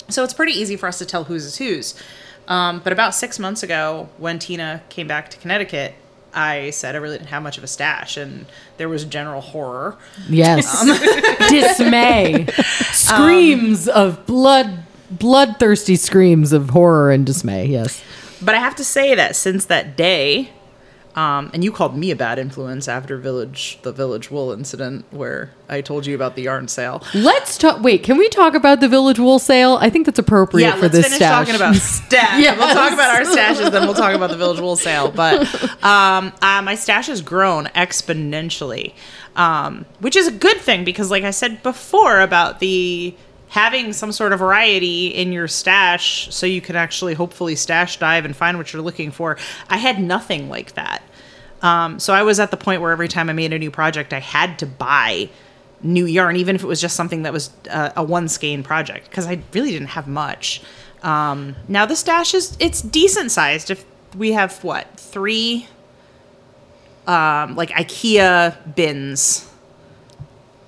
So 0.09 0.23
it's 0.23 0.35
pretty 0.35 0.53
easy 0.53 0.77
for 0.77 0.87
us 0.87 0.99
to 0.99 1.07
tell 1.07 1.25
whose 1.25 1.45
is 1.45 1.57
whose. 1.57 2.01
Um, 2.49 2.81
but 2.85 2.93
about 2.93 3.15
six 3.15 3.39
months 3.39 3.63
ago, 3.63 4.09
when 4.19 4.39
Tina 4.39 4.83
came 4.89 5.07
back 5.09 5.31
to 5.31 5.37
Connecticut, 5.39 5.95
I 6.33 6.71
said 6.71 6.95
I 6.95 6.99
really 6.99 7.17
didn't 7.17 7.31
have 7.31 7.43
much 7.43 7.57
of 7.59 7.65
a 7.65 7.67
stash, 7.67 8.17
and 8.17 8.47
there 8.77 8.89
was 8.89 9.05
general 9.05 9.41
horror. 9.41 9.97
Yes. 10.29 10.85
dismay. 11.51 12.47
Screams 12.93 13.89
of 13.89 14.27
blood, 14.27 14.85
bloodthirsty 15.11 15.97
screams 15.97 16.53
of 16.53 16.71
horror 16.71 17.11
and 17.11 17.25
dismay. 17.25 17.67
Yes. 17.67 18.03
but 18.43 18.55
I 18.55 18.59
have 18.59 18.77
to 18.77 18.85
say 18.85 19.15
that 19.15 19.35
since 19.35 19.65
that 19.67 19.97
day, 19.97 20.51
um, 21.17 21.51
and 21.55 21.65
you 21.65 21.73
called 21.73 21.97
me 21.97 22.11
a 22.11 22.17
bad 22.17 22.39
influence 22.39 22.89
after 22.89 23.17
Village, 23.17 23.79
the 23.81 23.91
Village 23.91 24.31
Wool 24.31 24.53
incident, 24.53 25.07
where 25.11 25.51
I 25.67 25.81
told 25.81 26.05
you 26.05 26.15
about 26.15 26.37
the 26.37 26.43
yarn 26.43 26.69
sale. 26.69 27.03
Let's 27.15 27.57
talk. 27.57 27.83
Wait, 27.83 28.03
can 28.03 28.19
we 28.19 28.29
talk 28.29 28.55
about 28.55 28.81
the 28.81 28.89
Village 28.89 29.19
Wool 29.19 29.39
sale? 29.39 29.79
I 29.81 29.89
think 29.89 30.05
that's 30.05 30.19
appropriate 30.19 30.67
Yeah, 30.67 30.75
for 30.75 30.83
let's 30.83 30.95
this 30.97 31.07
finish 31.07 31.21
talking 31.21 31.55
about 31.55 31.75
stash. 31.77 32.43
Yes. 32.43 32.59
We'll 32.59 32.75
talk 32.75 32.93
about 32.93 33.15
our 33.15 33.23
stashes, 33.23 33.71
then 33.71 33.83
we'll 33.87 33.95
talk 33.95 34.15
about 34.15 34.29
the 34.29 34.37
Village 34.37 34.61
Wool 34.61 34.77
sale. 34.77 35.11
But 35.11 35.43
um, 35.83 36.35
uh, 36.43 36.61
my 36.61 36.75
stash 36.75 37.07
has 37.07 37.23
grown 37.23 37.65
exponentially, 37.75 38.93
um, 39.37 39.87
which 40.01 40.17
is 40.17 40.27
a 40.27 40.33
good 40.33 40.59
thing 40.59 40.85
because, 40.85 41.11
like 41.11 41.25
I 41.25 41.31
said 41.31 41.63
before, 41.63 42.21
about 42.21 42.61
the 42.61 43.15
having 43.49 43.93
some 43.93 44.13
sort 44.13 44.33
of 44.33 44.39
variety 44.39 45.09
in 45.09 45.33
your 45.33 45.49
stash, 45.49 46.29
so 46.35 46.47
you 46.47 46.61
can 46.61 46.77
actually 46.77 47.15
hopefully 47.15 47.55
stash 47.55 47.99
dive 47.99 48.25
and 48.25 48.35
find 48.35 48.59
what 48.59 48.73
you're 48.73 48.83
looking 48.83 49.11
for. 49.11 49.39
I 49.69 49.77
had 49.77 50.01
nothing 50.01 50.49
like 50.49 50.75
that. 50.75 51.03
Um, 51.63 51.99
so 51.99 52.13
I 52.13 52.23
was 52.23 52.39
at 52.39 52.51
the 52.51 52.57
point 52.57 52.83
where 52.83 52.93
every 52.93 53.09
time 53.09 53.31
I 53.31 53.33
made 53.33 53.53
a 53.53 53.59
new 53.59 53.71
project, 53.71 54.13
I 54.13 54.21
had 54.21 54.59
to 54.59 54.67
buy 54.67 55.29
new 55.83 56.05
yarn, 56.05 56.37
even 56.37 56.57
if 56.57 56.63
it 56.63 56.67
was 56.67 56.81
just 56.81 56.97
something 56.97 57.23
that 57.23 57.33
was 57.33 57.51
uh, 57.71 57.91
a 57.97 58.03
one 58.03 58.29
skein 58.29 58.63
project, 58.63 59.09
because 59.09 59.27
I 59.27 59.41
really 59.53 59.71
didn't 59.71 59.89
have 59.89 60.09
much. 60.09 60.63
Um, 61.03 61.57
now 61.69 61.87
the 61.87 61.97
stash 61.97 62.35
is 62.35 62.57
it's 62.59 62.83
decent 62.83 63.31
sized. 63.31 63.71
If 63.71 63.85
we 64.17 64.33
have 64.33 64.63
what 64.65 64.99
three, 64.99 65.69
um, 67.07 67.55
like 67.55 67.71
IKEA 67.71 68.75
bins 68.75 69.51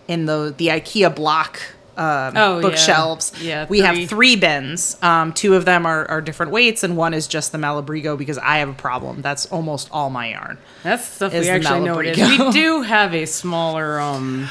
in 0.06 0.26
the 0.26 0.54
the 0.56 0.68
IKEA 0.68 1.14
block 1.14 1.60
um, 1.98 2.32
Oh, 2.36 2.60
bookshelves. 2.62 3.32
Yeah, 3.42 3.66
we 3.68 3.78
three. 3.78 3.86
have 3.86 4.08
three 4.08 4.36
bins. 4.36 4.96
Um, 5.02 5.32
two 5.32 5.54
of 5.54 5.64
them 5.64 5.84
are, 5.84 6.06
are 6.06 6.20
different 6.20 6.52
weights, 6.52 6.82
and 6.84 6.96
one 6.96 7.12
is 7.12 7.26
just 7.26 7.52
the 7.52 7.58
Malabrigo 7.58 8.16
because 8.16 8.38
I 8.38 8.58
have 8.58 8.68
a 8.68 8.72
problem. 8.74 9.20
That's 9.20 9.46
almost 9.46 9.88
all 9.90 10.08
my 10.08 10.30
yarn. 10.30 10.58
That's 10.82 11.04
stuff 11.04 11.32
we 11.32 11.48
actually 11.48 11.80
know 11.80 11.98
it 11.98 12.16
is. 12.18 12.38
We 12.38 12.50
do 12.52 12.82
have 12.82 13.14
a 13.14 13.26
smaller, 13.26 14.00
um, 14.00 14.48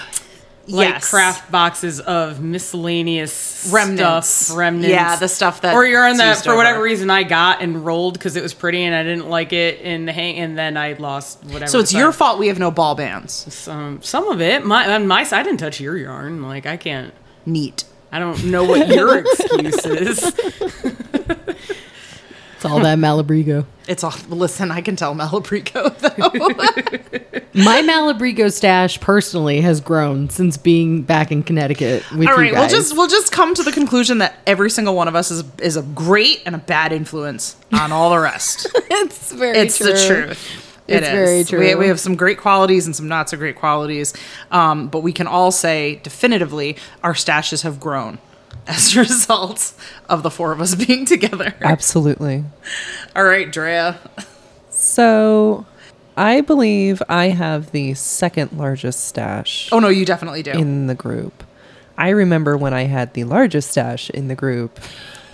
like 0.70 0.90
Yes. 0.96 1.10
craft 1.10 1.50
boxes 1.50 2.02
of 2.02 2.42
miscellaneous 2.42 3.70
Remnants. 3.72 4.28
stuff, 4.28 4.58
remnants. 4.58 4.90
Yeah, 4.90 5.16
the 5.16 5.30
stuff 5.30 5.62
that 5.62 5.74
or 5.74 5.86
yarn 5.86 6.12
it's 6.12 6.20
that 6.20 6.44
for 6.44 6.58
whatever 6.58 6.82
reason 6.82 7.10
I 7.10 7.24
got 7.24 7.62
and 7.62 7.86
rolled 7.86 8.16
because 8.16 8.36
it 8.36 8.44
was 8.44 8.54
pretty 8.54 8.84
and 8.84 8.94
I 8.94 9.04
didn't 9.04 9.30
like 9.30 9.54
it 9.54 9.80
in 9.82 10.06
the 10.06 10.12
hang, 10.12 10.38
and 10.40 10.58
then 10.58 10.76
I 10.76 10.94
lost 10.94 11.42
whatever. 11.46 11.68
So 11.68 11.80
it's 11.80 11.94
your 11.94 12.12
fault 12.12 12.38
we 12.40 12.48
have 12.50 12.60
no 12.60 12.72
ball 12.72 12.96
bands. 12.96 13.32
Some 13.54 14.02
some 14.02 14.28
of 14.28 14.42
it. 14.42 14.66
My 14.66 14.94
on 14.94 15.08
my 15.08 15.24
side, 15.24 15.40
I 15.40 15.44
didn't 15.44 15.60
touch 15.60 15.80
your 15.80 15.96
yarn. 15.98 16.44
Like 16.44 16.66
I 16.66 16.76
can't. 16.76 17.14
Neat. 17.48 17.86
I 18.12 18.20
don't 18.20 18.46
know 18.46 18.64
what 18.64 18.88
your 18.88 19.18
excuse 19.18 19.86
is. 19.86 20.34
It's 22.58 22.66
all 22.66 22.80
that 22.80 22.98
Malabrigo. 22.98 23.68
It's 23.88 24.04
all. 24.04 24.16
Listen, 24.30 24.72
I 24.72 24.82
can 24.82 24.96
tell 24.96 25.14
Malabrigo 25.14 25.96
though. 27.54 27.62
My 27.62 27.84
Malabrigo 27.84 28.52
stash 28.52 29.00
personally 29.00 29.62
has 29.62 29.80
grown 29.80 30.32
since 30.32 30.58
being 30.58 31.04
back 31.04 31.32
in 31.32 31.44
Connecticut 31.44 32.04
with 32.12 32.28
All 32.28 32.36
right, 32.36 32.52
we'll 32.52 32.68
just 32.68 32.98
we'll 32.98 33.08
just 33.08 33.32
come 33.32 33.54
to 33.54 33.62
the 33.62 33.72
conclusion 33.72 34.18
that 34.18 34.40
every 34.48 34.72
single 34.72 34.96
one 34.96 35.08
of 35.08 35.16
us 35.16 35.30
is 35.30 35.44
is 35.60 35.78
a 35.78 35.84
great 35.84 36.42
and 36.48 36.56
a 36.56 36.58
bad 36.58 36.92
influence 36.94 37.56
on 37.72 37.92
all 37.92 38.10
the 38.10 38.18
rest. 38.18 38.66
it's 38.90 39.32
very 39.34 39.56
it's 39.56 39.78
the 39.78 39.94
truth. 40.08 40.67
It 40.88 40.98
It's 41.04 41.08
is. 41.08 41.12
very 41.14 41.38
We, 41.60 41.70
true. 41.72 41.78
we 41.80 41.88
have 41.88 42.00
some 42.00 42.16
great 42.16 42.38
qualities 42.38 42.86
and 42.86 42.96
some 42.96 43.08
not 43.08 43.30
so 43.30 43.38
great 43.38 43.56
qualities, 43.56 44.14
um, 44.52 44.88
but 44.88 45.00
we 45.02 45.12
can 45.12 45.28
all 45.28 45.52
say 45.52 46.00
definitively 46.04 46.78
our 47.04 47.14
stashes 47.14 47.64
have 47.64 47.80
grown 47.80 48.20
as 48.68 48.96
a 48.96 49.00
result 49.00 49.74
of 50.10 50.24
the 50.24 50.30
four 50.32 50.52
of 50.52 50.62
us 50.62 50.76
being 50.86 51.06
together. 51.06 51.54
Absolutely. 51.62 52.44
All 53.16 53.24
right, 53.26 53.52
Drea. 53.52 54.00
So, 54.70 55.66
I 56.16 56.42
believe 56.42 57.02
I 57.10 57.26
have 57.30 57.72
the 57.72 57.94
second 57.94 58.52
largest 58.54 59.06
stash 59.06 59.70
Oh 59.72 59.80
no, 59.80 59.90
you 59.90 60.06
definitely 60.06 60.44
do. 60.44 60.52
in 60.52 60.88
the 60.88 60.96
group. 60.96 61.44
I 61.98 62.10
remember 62.10 62.56
when 62.58 62.74
I 62.74 62.84
had 62.84 63.14
the 63.14 63.24
largest 63.24 63.72
stash 63.72 64.10
in 64.12 64.28
the 64.28 64.36
group, 64.36 64.80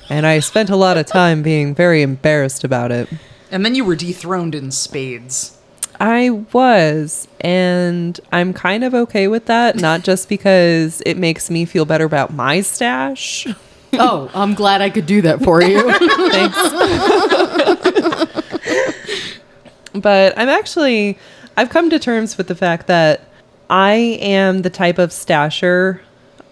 and 0.10 0.26
I 0.26 0.40
spent 0.40 0.70
a 0.70 0.76
lot 0.78 0.98
of 0.98 1.06
time 1.06 1.44
being 1.44 1.76
very 1.76 2.02
embarrassed 2.02 2.64
about 2.64 2.92
it. 2.92 3.10
And 3.54 3.64
then 3.64 3.76
you 3.76 3.86
were 3.86 3.96
dethroned 3.96 4.56
in 4.56 4.72
spades. 4.72 5.56
I 6.00 6.32
was, 6.52 7.28
and 7.40 8.20
I'm 8.32 8.52
kind 8.52 8.84
of 8.84 8.96
okay 8.96 9.28
with 9.28 9.46
that, 9.46 9.76
not 9.76 10.04
just 10.10 10.28
because 10.28 11.02
it 11.06 11.18
makes 11.18 11.52
me 11.52 11.64
feel 11.66 11.86
better 11.86 12.04
about 12.06 12.34
my 12.34 12.60
stash. 12.62 13.48
Oh, 13.96 14.32
I'm 14.34 14.56
glad 14.56 14.82
I 14.82 14.90
could 14.90 15.06
do 15.06 15.22
that 15.22 15.44
for 15.44 15.62
you. 15.62 15.80
Thanks. 16.32 16.58
but 19.94 20.36
I'm 20.36 20.50
actually, 20.50 21.20
I've 21.56 21.70
come 21.70 21.92
to 21.92 22.00
terms 22.00 22.36
with 22.36 22.48
the 22.48 22.56
fact 22.56 22.88
that 22.88 23.22
I 23.70 23.94
am 24.20 24.64
the 24.64 24.72
type 24.72 24.98
of 24.98 25.12
stasher. 25.12 26.00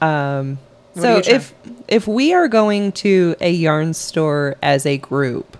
Um, 0.01 0.59
so 0.93 1.13
are 1.13 1.17
you 1.17 1.23
trying- 1.23 1.35
if 1.35 1.53
if 1.87 2.07
we 2.07 2.31
are 2.35 2.47
going 2.47 2.91
to 2.91 3.35
a 3.41 3.49
yarn 3.49 3.95
store 3.95 4.55
as 4.61 4.85
a 4.85 4.99
group 4.99 5.57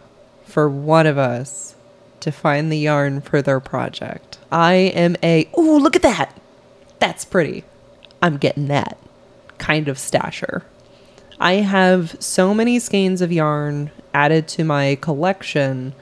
for 0.52 0.70
one 0.70 1.08
of 1.08 1.18
us 1.18 1.76
to 2.20 2.32
find 2.32 2.72
the 2.72 2.78
yarn 2.78 3.22
for 3.22 3.42
their 3.42 3.60
project, 3.60 4.38
I 4.52 4.74
am 4.74 5.16
a 5.24 5.50
oh 5.54 5.78
look 5.78 5.96
at 5.96 6.02
that, 6.02 6.40
that's 7.00 7.26
pretty. 7.26 7.64
I'm 8.22 8.38
getting 8.38 8.68
that 8.68 8.98
kind 9.58 9.88
of 9.88 9.98
stasher. 9.98 10.64
I 11.40 11.54
have 11.54 12.16
so 12.22 12.54
many 12.54 12.78
skeins 12.78 13.22
of 13.22 13.32
yarn 13.32 13.90
added 14.14 14.48
to 14.50 14.64
my 14.64 14.98
collection 15.02 15.94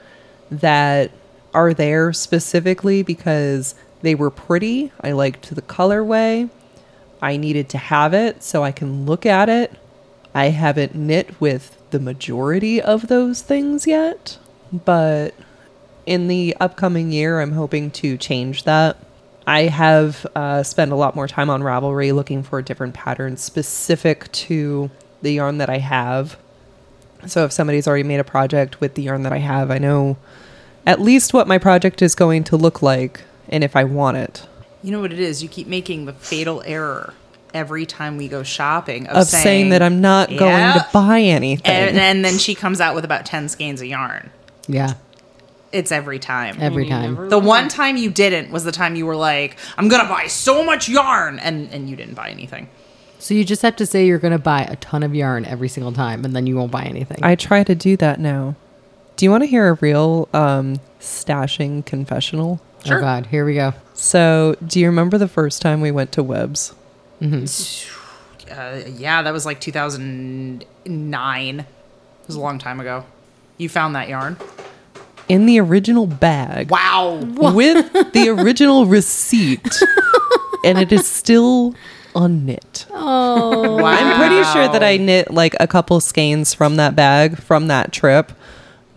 that 0.50 1.10
are 1.54 1.72
there 1.72 2.12
specifically 2.12 3.02
because 3.02 3.74
they 4.02 4.14
were 4.14 4.30
pretty. 4.30 4.92
I 5.00 5.12
liked 5.12 5.54
the 5.54 5.62
colorway. 5.62 6.50
I 7.22 7.36
needed 7.36 7.68
to 7.70 7.78
have 7.78 8.12
it 8.12 8.42
so 8.42 8.62
I 8.62 8.72
can 8.72 9.06
look 9.06 9.24
at 9.24 9.48
it. 9.48 9.72
I 10.34 10.46
haven't 10.46 10.94
knit 10.94 11.40
with 11.40 11.79
the 11.90 12.00
majority 12.00 12.80
of 12.80 13.08
those 13.08 13.42
things 13.42 13.86
yet, 13.86 14.38
but 14.72 15.34
in 16.06 16.28
the 16.28 16.56
upcoming 16.60 17.12
year, 17.12 17.40
I'm 17.40 17.52
hoping 17.52 17.90
to 17.92 18.16
change 18.16 18.64
that. 18.64 18.96
I 19.46 19.62
have 19.62 20.26
uh, 20.34 20.62
spent 20.62 20.92
a 20.92 20.96
lot 20.96 21.16
more 21.16 21.26
time 21.26 21.50
on 21.50 21.62
Ravelry 21.62 22.14
looking 22.14 22.42
for 22.42 22.62
different 22.62 22.94
patterns 22.94 23.42
specific 23.42 24.30
to 24.32 24.90
the 25.22 25.32
yarn 25.32 25.58
that 25.58 25.70
I 25.70 25.78
have. 25.78 26.38
So 27.26 27.44
if 27.44 27.52
somebody's 27.52 27.86
already 27.86 28.04
made 28.04 28.20
a 28.20 28.24
project 28.24 28.80
with 28.80 28.94
the 28.94 29.02
yarn 29.02 29.22
that 29.24 29.32
I 29.32 29.38
have, 29.38 29.70
I 29.70 29.78
know 29.78 30.16
at 30.86 31.00
least 31.00 31.34
what 31.34 31.48
my 31.48 31.58
project 31.58 32.00
is 32.00 32.14
going 32.14 32.44
to 32.44 32.56
look 32.56 32.80
like 32.80 33.22
and 33.48 33.64
if 33.64 33.76
I 33.76 33.84
want 33.84 34.16
it. 34.16 34.46
You 34.82 34.92
know 34.92 35.00
what 35.00 35.12
it 35.12 35.20
is? 35.20 35.42
You 35.42 35.48
keep 35.48 35.66
making 35.66 36.06
the 36.06 36.12
fatal 36.12 36.62
error 36.64 37.14
every 37.54 37.86
time 37.86 38.16
we 38.16 38.28
go 38.28 38.42
shopping 38.42 39.06
of, 39.08 39.16
Of 39.18 39.26
saying, 39.26 39.70
that 39.70 39.82
I'm 39.82 40.00
not 40.00 40.28
going 40.28 40.38
to 40.74 40.86
buy 40.92 41.20
anything. 41.20 41.66
and, 41.66 41.98
and 41.98 42.24
then 42.24 42.38
she 42.38 42.54
comes 42.54 42.80
out 42.80 42.94
with 42.94 43.04
about 43.04 43.26
10 43.26 43.48
skeins 43.48 43.80
of 43.80 43.86
yarn. 43.88 44.30
yeah, 44.68 44.94
It's 45.72 45.90
every 45.92 46.18
time. 46.18 46.56
every 46.60 46.88
time. 46.88 47.28
the 47.28 47.38
one 47.38 47.68
time 47.68 47.96
you 47.96 48.10
didn't 48.10 48.50
was 48.50 48.64
the 48.64 48.72
time 48.72 48.94
you 48.96 49.06
were 49.06 49.16
like, 49.16 49.56
I'm 49.76 49.88
going 49.88 50.02
to 50.02 50.08
buy 50.08 50.26
so 50.26 50.64
much 50.64 50.88
yarn. 50.88 51.38
And, 51.38 51.72
and 51.72 51.88
you 51.90 51.96
didn't 51.96 52.14
buy 52.14 52.28
anything. 52.30 52.68
So 53.18 53.34
you 53.34 53.44
just 53.44 53.60
have 53.62 53.76
to 53.76 53.84
say 53.86 54.06
you're 54.06 54.18
going 54.18 54.32
to 54.32 54.38
buy 54.38 54.62
a 54.62 54.76
ton 54.76 55.02
of 55.02 55.14
yarn 55.14 55.44
every 55.44 55.68
single 55.68 55.92
time, 55.92 56.24
and 56.24 56.34
then 56.34 56.46
you 56.46 56.56
won't 56.56 56.70
buy 56.72 56.84
anything. 56.84 57.18
I 57.22 57.34
try 57.34 57.62
to 57.64 57.74
do 57.74 57.96
that 57.98 58.18
now. 58.18 58.54
Do 59.16 59.26
you 59.26 59.30
want 59.30 59.42
to 59.42 59.46
hear 59.46 59.68
a 59.68 59.74
real 59.74 60.26
um, 60.32 60.80
stashing 61.00 61.84
confessional? 61.84 62.60
Sure. 62.86 62.96
Oh 62.96 63.00
God, 63.02 63.26
here 63.26 63.44
we 63.44 63.54
go. 63.56 63.74
So, 63.92 64.56
do 64.66 64.80
you 64.80 64.86
remember 64.86 65.18
the 65.18 65.28
first 65.28 65.60
time 65.60 65.82
we 65.82 65.90
went 65.90 66.12
to 66.12 66.24
WEBS? 66.24 66.72
Uh, 67.20 68.80
yeah, 68.96 69.22
that 69.22 69.32
was 69.32 69.46
like 69.46 69.60
2009. 69.60 71.60
It 71.60 71.66
was 72.26 72.36
a 72.36 72.40
long 72.40 72.58
time 72.58 72.80
ago. 72.80 73.04
You 73.58 73.68
found 73.68 73.94
that 73.94 74.08
yarn. 74.08 74.36
In 75.28 75.46
the 75.46 75.60
original 75.60 76.06
bag 76.06 76.70
Wow. 76.70 77.20
with 77.22 78.12
the 78.12 78.28
original 78.30 78.86
receipt, 78.86 79.80
and 80.64 80.78
it 80.78 80.90
is 80.90 81.06
still 81.06 81.74
unknit. 82.14 82.86
Oh, 82.90 83.76
wow. 83.76 83.84
I'm 83.86 84.16
pretty 84.18 84.42
sure 84.52 84.66
that 84.68 84.82
I 84.82 84.96
knit 84.96 85.30
like 85.30 85.54
a 85.60 85.68
couple 85.68 86.00
skeins 86.00 86.52
from 86.54 86.76
that 86.76 86.96
bag 86.96 87.38
from 87.38 87.68
that 87.68 87.92
trip. 87.92 88.32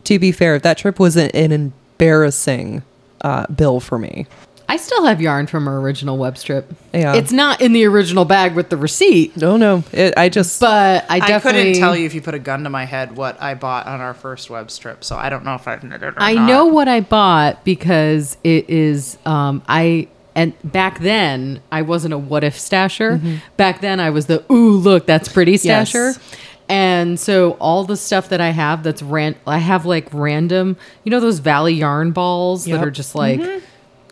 To 0.06 0.18
be 0.18 0.32
fair, 0.32 0.58
that 0.60 0.78
trip 0.80 1.00
was 1.00 1.16
an, 1.18 1.30
an 1.32 1.52
embarrassing 1.52 2.82
uh, 3.22 3.46
bill 3.48 3.80
for 3.80 4.00
me. 4.00 4.26
I 4.70 4.78
still 4.78 5.06
have 5.06 5.22
yarn 5.22 5.48
from 5.48 5.68
our 5.68 5.78
original 5.80 6.18
WEBS 6.18 6.44
trip. 6.44 6.74
Yeah. 6.94 7.16
It's 7.16 7.32
not 7.32 7.62
in 7.62 7.74
the 7.74 7.86
original 7.86 8.26
bag 8.26 8.56
with 8.56 8.70
the 8.70 8.78
receipt, 8.78 9.36
No, 9.38 9.58
no, 9.58 9.84
it, 9.92 10.14
I 10.18 10.30
just 10.30 10.60
but 10.60 11.06
I 11.10 11.18
I 11.18 11.20
definitely 11.20 11.62
couldn't 11.64 11.80
tell 11.80 11.96
you 11.96 12.06
if 12.06 12.14
you 12.16 12.22
put 12.22 12.34
a 12.34 12.40
gun 12.40 12.64
to 12.64 12.70
my 12.70 12.86
head 12.86 13.16
what 13.16 13.40
I 13.42 13.54
bought 13.56 13.86
on 13.88 14.00
our 14.02 14.14
first 14.14 14.50
WEBS 14.50 14.80
trip, 14.80 15.04
so 15.04 15.16
I 15.18 15.30
don't 15.30 15.44
know 15.46 15.56
if 15.56 15.68
I've 15.68 15.84
knit 15.84 16.02
it 16.02 16.14
or 16.14 16.16
I 16.18 16.34
not. 16.34 16.48
know 16.48 16.66
what 16.66 16.88
I 16.88 17.02
bought 17.02 17.64
because 17.66 18.38
it 18.44 18.70
is 18.70 19.18
um 19.26 19.62
I 19.68 20.08
and 20.36 20.54
back 20.64 21.00
then 21.00 21.62
I 21.72 21.82
wasn't 21.84 22.14
a 22.14 22.18
what 22.18 22.44
if 22.44 22.58
stasher. 22.58 23.40
Back 23.58 23.82
then 23.82 24.00
I 24.00 24.10
was 24.10 24.26
the 24.28 24.44
ooh 24.52 24.72
look 24.78 25.06
that's 25.06 25.28
pretty 25.32 25.52
Yes. 25.62 25.92
stasher. 25.92 26.40
And 26.70 27.20
so 27.20 27.52
all 27.60 27.84
the 27.84 27.98
stuff 27.98 28.30
that 28.30 28.40
I 28.42 28.50
have 28.50 28.82
that's 28.84 29.04
ran 29.04 29.36
I 29.46 29.58
have 29.60 29.86
like 29.86 30.08
random, 30.14 30.78
you 31.04 31.12
know 31.12 31.20
those 31.20 31.40
Valley 31.40 31.74
yarn 31.74 32.12
balls 32.12 32.66
Yep. 32.68 32.80
that 32.80 32.88
are 32.88 32.92
just 32.92 33.14
like 33.14 33.42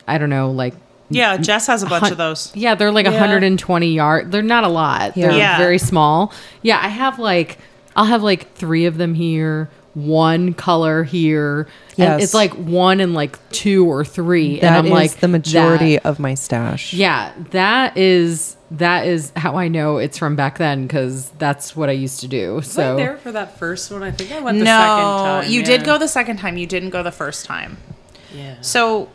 I 0.07 0.17
don't 0.17 0.29
know, 0.29 0.51
like 0.51 0.73
Yeah, 1.09 1.37
Jess 1.37 1.67
has 1.67 1.83
a 1.83 1.87
bunch 1.87 2.03
hun- 2.03 2.11
of 2.13 2.17
those. 2.17 2.51
Yeah, 2.55 2.75
they're 2.75 2.91
like 2.91 3.05
Yeah. 3.05 3.11
120 3.11 3.93
yard. 3.93 4.31
They're 4.31 4.41
not 4.41 4.63
a 4.63 4.69
lot. 4.69 5.15
They're 5.15 5.31
Yeah. 5.31 5.57
very 5.57 5.77
small. 5.77 6.31
Yeah, 6.61 6.79
I 6.81 6.87
have 6.87 7.19
like 7.19 7.57
I'll 7.95 8.05
have 8.05 8.23
like 8.23 8.53
3 8.55 8.85
of 8.85 8.97
them 8.97 9.13
here, 9.15 9.69
one 9.93 10.53
color 10.53 11.03
here. 11.03 11.67
And 11.97 12.07
Yes. 12.07 12.23
it's 12.23 12.33
like 12.33 12.53
one 12.53 13.01
and 13.01 13.13
like 13.13 13.37
two 13.49 13.85
or 13.85 14.05
three 14.05 14.61
and 14.61 14.73
I'm 14.73 14.85
is 14.85 14.91
like 14.91 15.19
the 15.19 15.27
majority 15.27 15.95
that- 15.97 16.05
of 16.05 16.17
my 16.17 16.33
stash. 16.35 16.93
yeah, 16.93 17.31
that 17.51 17.97
is 17.97 18.55
that 18.71 19.05
is 19.05 19.33
how 19.35 19.57
I 19.57 19.67
know 19.67 19.97
it's 19.97 20.17
from 20.17 20.37
back 20.37 20.57
then 20.57 20.87
because 20.87 21.29
that's 21.37 21.75
what 21.75 21.89
I 21.89 21.91
used 21.91 22.21
to 22.21 22.29
do. 22.29 22.55
Was 22.55 22.71
So 22.71 22.93
I 22.93 22.95
there 22.95 23.17
for 23.17 23.33
that 23.33 23.59
first 23.59 23.91
one? 23.91 24.01
I 24.01 24.11
think 24.11 24.31
I 24.31 24.39
went 24.39 24.59
the 24.59 24.63
no, 24.63 24.71
second 24.71 25.25
time. 25.43 25.51
you 25.51 25.59
yeah. 25.59 25.65
did 25.65 25.83
go 25.83 25.97
the 25.97 26.07
second 26.07 26.37
time. 26.37 26.55
You 26.55 26.65
didn't 26.67 26.91
go 26.91 27.03
the 27.03 27.11
first 27.11 27.43
time. 27.45 27.75
Yeah. 28.33 28.53
So 28.61 29.09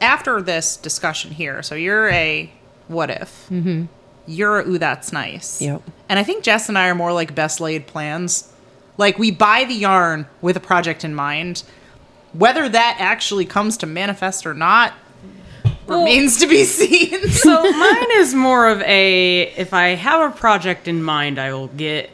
after 0.00 0.40
this 0.42 0.76
discussion 0.76 1.30
here, 1.30 1.62
so 1.62 1.74
you're 1.74 2.08
a 2.10 2.50
what 2.88 3.10
if? 3.10 3.48
Mm-hmm. 3.50 3.84
You're 4.26 4.60
a 4.60 4.68
ooh, 4.68 4.78
that's 4.78 5.12
nice. 5.12 5.60
Yep. 5.60 5.82
And 6.08 6.18
I 6.18 6.22
think 6.24 6.44
Jess 6.44 6.68
and 6.68 6.76
I 6.76 6.88
are 6.88 6.94
more 6.94 7.12
like 7.12 7.34
best 7.34 7.60
laid 7.60 7.86
plans. 7.86 8.52
Like 8.96 9.18
we 9.18 9.30
buy 9.30 9.64
the 9.64 9.74
yarn 9.74 10.26
with 10.40 10.56
a 10.56 10.60
project 10.60 11.04
in 11.04 11.14
mind. 11.14 11.62
Whether 12.32 12.68
that 12.68 12.96
actually 12.98 13.44
comes 13.44 13.76
to 13.78 13.86
manifest 13.86 14.46
or 14.46 14.54
not 14.54 14.94
remains 15.86 16.38
to 16.38 16.46
be 16.46 16.64
seen. 16.64 17.28
so 17.28 17.70
mine 17.72 18.10
is 18.12 18.34
more 18.34 18.68
of 18.68 18.80
a 18.82 19.42
if 19.56 19.74
I 19.74 19.88
have 19.88 20.32
a 20.32 20.36
project 20.36 20.88
in 20.88 21.02
mind, 21.02 21.38
I 21.38 21.52
will 21.52 21.68
get 21.68 22.10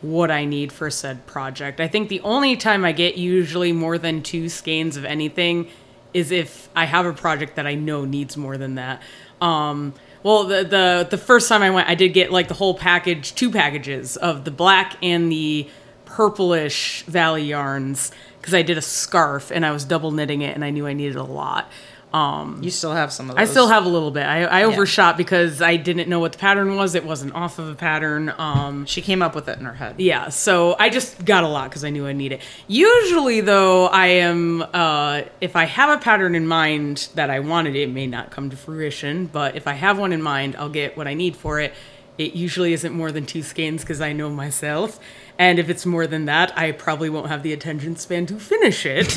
what 0.00 0.30
I 0.30 0.44
need 0.44 0.72
for 0.72 0.90
said 0.90 1.26
project. 1.26 1.80
I 1.80 1.86
think 1.86 2.08
the 2.08 2.20
only 2.20 2.56
time 2.56 2.84
I 2.84 2.92
get 2.92 3.16
usually 3.16 3.72
more 3.72 3.98
than 3.98 4.22
two 4.22 4.48
skeins 4.48 4.96
of 4.96 5.04
anything 5.04 5.68
is 6.14 6.30
if 6.30 6.68
I 6.74 6.84
have 6.84 7.06
a 7.06 7.12
project 7.12 7.56
that 7.56 7.66
I 7.66 7.74
know 7.74 8.04
needs 8.04 8.36
more 8.36 8.56
than 8.56 8.76
that. 8.76 9.02
Um, 9.40 9.94
well, 10.22 10.44
the, 10.44 10.62
the 10.62 11.08
the 11.10 11.18
first 11.18 11.48
time 11.48 11.62
I 11.62 11.70
went, 11.70 11.88
I 11.88 11.94
did 11.94 12.10
get 12.10 12.30
like 12.30 12.48
the 12.48 12.54
whole 12.54 12.74
package, 12.74 13.34
two 13.34 13.50
packages 13.50 14.16
of 14.16 14.44
the 14.44 14.50
black 14.50 14.96
and 15.02 15.30
the 15.30 15.68
purplish 16.04 17.02
Valley 17.04 17.44
yarns 17.44 18.12
because 18.40 18.54
I 18.54 18.62
did 18.62 18.76
a 18.76 18.82
scarf 18.82 19.50
and 19.50 19.64
I 19.64 19.70
was 19.70 19.84
double 19.84 20.10
knitting 20.10 20.42
it 20.42 20.54
and 20.54 20.64
I 20.64 20.70
knew 20.70 20.86
I 20.86 20.92
needed 20.92 21.16
a 21.16 21.22
lot. 21.22 21.70
Um, 22.12 22.58
you 22.62 22.70
still 22.70 22.92
have 22.92 23.10
some 23.12 23.30
of 23.30 23.36
those. 23.36 23.48
I 23.48 23.50
still 23.50 23.68
have 23.68 23.86
a 23.86 23.88
little 23.88 24.10
bit. 24.10 24.24
I, 24.24 24.44
I 24.44 24.64
overshot 24.64 25.16
because 25.16 25.62
I 25.62 25.76
didn't 25.76 26.08
know 26.10 26.20
what 26.20 26.32
the 26.32 26.38
pattern 26.38 26.76
was. 26.76 26.94
It 26.94 27.04
wasn't 27.06 27.34
off 27.34 27.58
of 27.58 27.68
a 27.68 27.74
pattern. 27.74 28.32
Um, 28.36 28.84
She 28.84 29.00
came 29.00 29.22
up 29.22 29.34
with 29.34 29.48
it 29.48 29.58
in 29.58 29.64
her 29.64 29.72
head. 29.72 29.94
yeah, 29.98 30.28
so 30.28 30.76
I 30.78 30.90
just 30.90 31.24
got 31.24 31.42
a 31.42 31.48
lot 31.48 31.70
because 31.70 31.84
I 31.84 31.90
knew 31.90 32.06
I 32.06 32.12
need 32.12 32.32
it. 32.32 32.42
Usually, 32.68 33.40
though, 33.40 33.86
I 33.86 34.06
am 34.08 34.62
uh, 34.74 35.22
if 35.40 35.56
I 35.56 35.64
have 35.64 35.88
a 35.88 36.02
pattern 36.02 36.34
in 36.34 36.46
mind 36.46 37.08
that 37.14 37.30
I 37.30 37.40
wanted, 37.40 37.76
it 37.76 37.88
may 37.90 38.06
not 38.06 38.30
come 38.30 38.50
to 38.50 38.56
fruition. 38.56 39.26
But 39.26 39.56
if 39.56 39.66
I 39.66 39.72
have 39.72 39.98
one 39.98 40.12
in 40.12 40.20
mind, 40.22 40.54
I'll 40.58 40.68
get 40.68 40.96
what 40.96 41.08
I 41.08 41.14
need 41.14 41.34
for 41.36 41.60
it. 41.60 41.72
It 42.18 42.34
usually 42.34 42.74
isn't 42.74 42.92
more 42.92 43.10
than 43.10 43.24
two 43.24 43.42
skeins 43.42 43.80
because 43.82 44.02
I 44.02 44.12
know 44.12 44.28
myself. 44.28 45.00
And 45.38 45.58
if 45.58 45.70
it's 45.70 45.86
more 45.86 46.06
than 46.06 46.26
that, 46.26 46.56
I 46.58 46.72
probably 46.72 47.08
won't 47.08 47.28
have 47.28 47.42
the 47.42 47.54
attention 47.54 47.96
span 47.96 48.26
to 48.26 48.38
finish 48.38 48.84
it. 48.84 49.16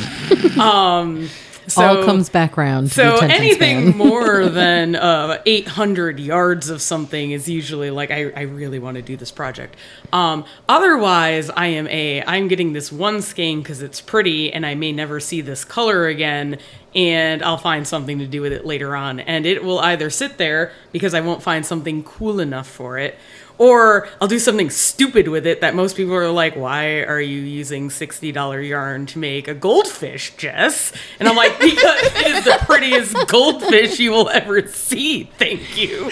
um, 0.58 1.28
so, 1.68 2.00
all 2.00 2.04
comes 2.04 2.30
back 2.30 2.58
round. 2.58 2.92
so 2.92 3.18
anything 3.18 3.96
more 3.98 4.46
than 4.50 4.96
uh, 4.96 5.42
800 5.46 6.20
yards 6.20 6.70
of 6.70 6.82
something 6.82 7.32
is 7.32 7.50
usually 7.50 7.92
like 7.92 8.12
I, 8.12 8.32
I 8.36 8.42
really 8.42 8.80
want 8.80 8.96
to 8.96 9.02
do 9.02 9.18
this 9.18 9.32
project. 9.32 9.76
Um, 10.14 10.46
otherwise, 10.68 11.50
I 11.50 11.68
am 11.68 11.88
a 11.88 12.24
I'm 12.24 12.48
getting 12.48 12.74
this 12.74 12.92
one 12.92 13.22
skein 13.22 13.62
because 13.62 13.82
it's 13.82 14.02
pretty 14.02 14.52
and 14.54 14.66
I 14.66 14.76
may 14.76 14.92
never 14.92 15.20
see 15.20 15.42
this 15.42 15.64
color 15.64 16.08
again, 16.08 16.60
and 16.94 17.44
I'll 17.44 17.58
find 17.58 17.88
something 17.88 18.20
to 18.20 18.28
do 18.28 18.42
with 18.42 18.54
it 18.54 18.66
later 18.66 18.96
on, 18.96 19.20
and 19.20 19.46
it 19.46 19.64
will 19.64 19.80
either 19.80 20.10
sit 20.10 20.38
there 20.38 20.72
because 20.92 21.14
I 21.14 21.22
won't 21.22 21.44
find 21.44 21.66
something 21.66 22.04
cool 22.04 22.40
enough 22.40 22.68
for 22.68 22.98
it. 22.98 23.18
Or 23.58 24.08
I'll 24.20 24.28
do 24.28 24.40
something 24.40 24.70
stupid 24.70 25.28
with 25.28 25.48
it 25.48 25.62
that 25.62 25.76
most 25.76 25.96
people 25.96 26.14
are 26.14 26.30
like, 26.30 26.56
why 26.56 27.04
are 27.04 27.22
you 27.22 27.40
using 27.40 27.90
$60 27.90 28.68
yarn 28.68 29.06
to 29.08 29.20
make 29.20 29.48
a 29.48 29.54
goldfish, 29.54 30.36
Jess? 30.36 30.92
And 31.20 31.30
I'm 31.30 31.36
like, 31.36 31.60
because 31.60 32.04
it 32.16 32.28
is 32.28 32.44
the 32.44 32.58
prettiest 32.62 33.16
goldfish 33.28 34.00
you 34.00 34.12
will 34.12 34.30
ever 34.30 34.68
see. 34.68 35.24
Thank 35.38 35.78
you. 35.78 36.12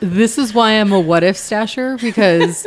This 0.00 0.38
is 0.38 0.54
why 0.54 0.72
I'm 0.72 0.92
a 0.92 1.00
what 1.00 1.24
if 1.24 1.36
stasher 1.36 2.00
because 2.00 2.66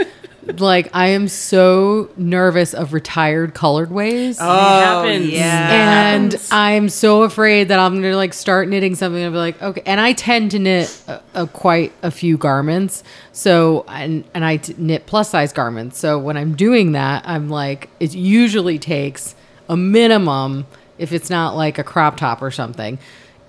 like 0.59 0.89
I 0.93 1.07
am 1.07 1.27
so 1.27 2.09
nervous 2.17 2.73
of 2.73 2.93
retired 2.93 3.53
colored 3.53 3.91
ways. 3.91 4.37
it 4.37 4.41
happens. 4.43 5.25
Oh, 5.25 5.35
yeah. 5.35 6.13
and 6.15 6.35
I'm 6.51 6.89
so 6.89 7.23
afraid 7.23 7.69
that 7.69 7.79
I'm 7.79 7.95
gonna 8.01 8.15
like 8.15 8.33
start 8.33 8.67
knitting 8.67 8.95
something 8.95 9.21
and 9.21 9.33
be 9.33 9.37
like, 9.37 9.61
okay. 9.61 9.83
And 9.85 10.01
I 10.01 10.13
tend 10.13 10.51
to 10.51 10.59
knit 10.59 11.01
a, 11.07 11.21
a 11.33 11.47
quite 11.47 11.93
a 12.03 12.11
few 12.11 12.37
garments, 12.37 13.03
so 13.31 13.85
and 13.87 14.23
and 14.33 14.43
I 14.43 14.57
t- 14.57 14.75
knit 14.77 15.05
plus 15.05 15.29
size 15.29 15.53
garments. 15.53 15.97
So 15.97 16.19
when 16.19 16.37
I'm 16.37 16.55
doing 16.55 16.91
that, 16.93 17.23
I'm 17.25 17.49
like, 17.49 17.89
it 17.99 18.13
usually 18.13 18.79
takes 18.79 19.35
a 19.69 19.77
minimum 19.77 20.65
if 20.97 21.11
it's 21.13 21.29
not 21.29 21.55
like 21.55 21.77
a 21.79 21.83
crop 21.83 22.17
top 22.17 22.41
or 22.41 22.51
something, 22.51 22.99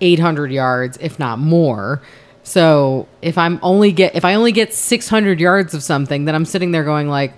800 0.01 0.51
yards, 0.51 0.97
if 0.99 1.19
not 1.19 1.37
more. 1.37 2.01
So 2.43 3.07
if 3.21 3.37
I'm 3.37 3.59
only 3.61 3.91
get 3.91 4.15
if 4.15 4.25
I 4.25 4.35
only 4.35 4.51
get 4.51 4.73
600 4.73 5.39
yards 5.39 5.73
of 5.73 5.81
something, 5.81 6.25
then 6.25 6.35
I'm 6.35 6.45
sitting 6.45 6.71
there 6.71 6.83
going 6.83 7.07
like, 7.07 7.33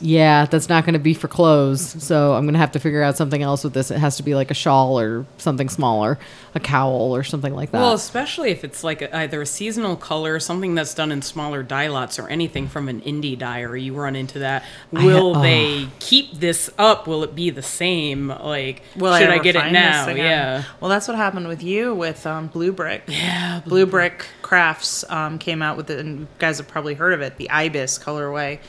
yeah, 0.00 0.46
that's 0.46 0.68
not 0.68 0.84
going 0.84 0.94
to 0.94 0.98
be 0.98 1.14
for 1.14 1.28
clothes. 1.28 2.02
So 2.02 2.34
I'm 2.34 2.44
going 2.44 2.54
to 2.54 2.58
have 2.58 2.72
to 2.72 2.80
figure 2.80 3.02
out 3.02 3.16
something 3.16 3.42
else 3.42 3.64
with 3.64 3.74
this. 3.74 3.90
It 3.90 3.98
has 3.98 4.16
to 4.16 4.22
be 4.22 4.34
like 4.34 4.50
a 4.50 4.54
shawl 4.54 4.98
or 4.98 5.26
something 5.38 5.68
smaller, 5.68 6.18
a 6.54 6.60
cowl 6.60 7.14
or 7.14 7.22
something 7.22 7.54
like 7.54 7.70
that. 7.70 7.78
Well, 7.78 7.94
especially 7.94 8.50
if 8.50 8.64
it's 8.64 8.84
like 8.84 9.02
a, 9.02 9.16
either 9.16 9.42
a 9.42 9.46
seasonal 9.46 9.96
color, 9.96 10.40
something 10.40 10.74
that's 10.74 10.94
done 10.94 11.12
in 11.12 11.22
smaller 11.22 11.62
dye 11.62 11.88
lots, 11.88 12.18
or 12.18 12.28
anything 12.28 12.68
from 12.68 12.88
an 12.88 13.00
indie 13.02 13.38
dye, 13.38 13.62
or 13.62 13.76
you 13.76 13.94
run 13.94 14.16
into 14.16 14.40
that. 14.40 14.64
Will 14.90 15.36
oh. 15.36 15.42
they 15.42 15.88
keep 15.98 16.32
this 16.32 16.70
up? 16.78 17.06
Will 17.06 17.24
it 17.24 17.34
be 17.34 17.50
the 17.50 17.62
same? 17.62 18.28
Like, 18.28 18.82
Will 18.96 19.16
should 19.16 19.28
I, 19.28 19.34
ever 19.34 19.42
get 19.42 19.56
it 19.56 19.72
now? 19.72 20.08
Yeah. 20.08 20.64
Well, 20.80 20.88
that's 20.88 21.08
what 21.08 21.16
happened 21.16 21.48
with 21.48 21.62
you 21.62 21.94
with 21.94 22.26
um, 22.26 22.48
Blue 22.48 22.72
Brick. 22.72 23.04
Yeah. 23.08 23.60
Blue 23.64 23.86
Brick 23.86 24.26
Crafts 24.42 25.04
um, 25.10 25.38
came 25.38 25.62
out 25.62 25.76
with 25.76 25.90
it, 25.90 25.98
and 25.98 26.20
you 26.20 26.26
guys 26.38 26.58
have 26.58 26.68
probably 26.68 26.94
heard 26.94 27.14
of 27.14 27.20
it, 27.20 27.36
the 27.36 27.50
Ibis 27.50 27.98
colorway 27.98 28.60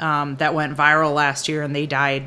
um, 0.00 0.36
that 0.36 0.54
went 0.54 0.76
viral 0.76 1.14
last 1.14 1.48
year, 1.48 1.62
and 1.62 1.74
they 1.74 1.86
dyed 1.86 2.24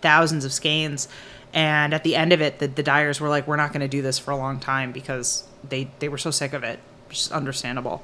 thousands 0.00 0.44
of 0.44 0.52
skeins. 0.52 1.08
And 1.54 1.94
at 1.94 2.04
the 2.04 2.14
end 2.14 2.32
of 2.32 2.40
it, 2.42 2.58
the, 2.58 2.68
the 2.68 2.82
dyers 2.82 3.20
were 3.20 3.28
like, 3.28 3.46
"We're 3.48 3.56
not 3.56 3.72
going 3.72 3.80
to 3.80 3.88
do 3.88 4.02
this 4.02 4.18
for 4.18 4.30
a 4.32 4.36
long 4.36 4.60
time 4.60 4.92
because 4.92 5.44
they 5.68 5.90
they 5.98 6.08
were 6.08 6.18
so 6.18 6.30
sick 6.30 6.52
of 6.52 6.62
it." 6.62 6.78
Which 7.08 7.20
is 7.20 7.32
understandable. 7.32 8.02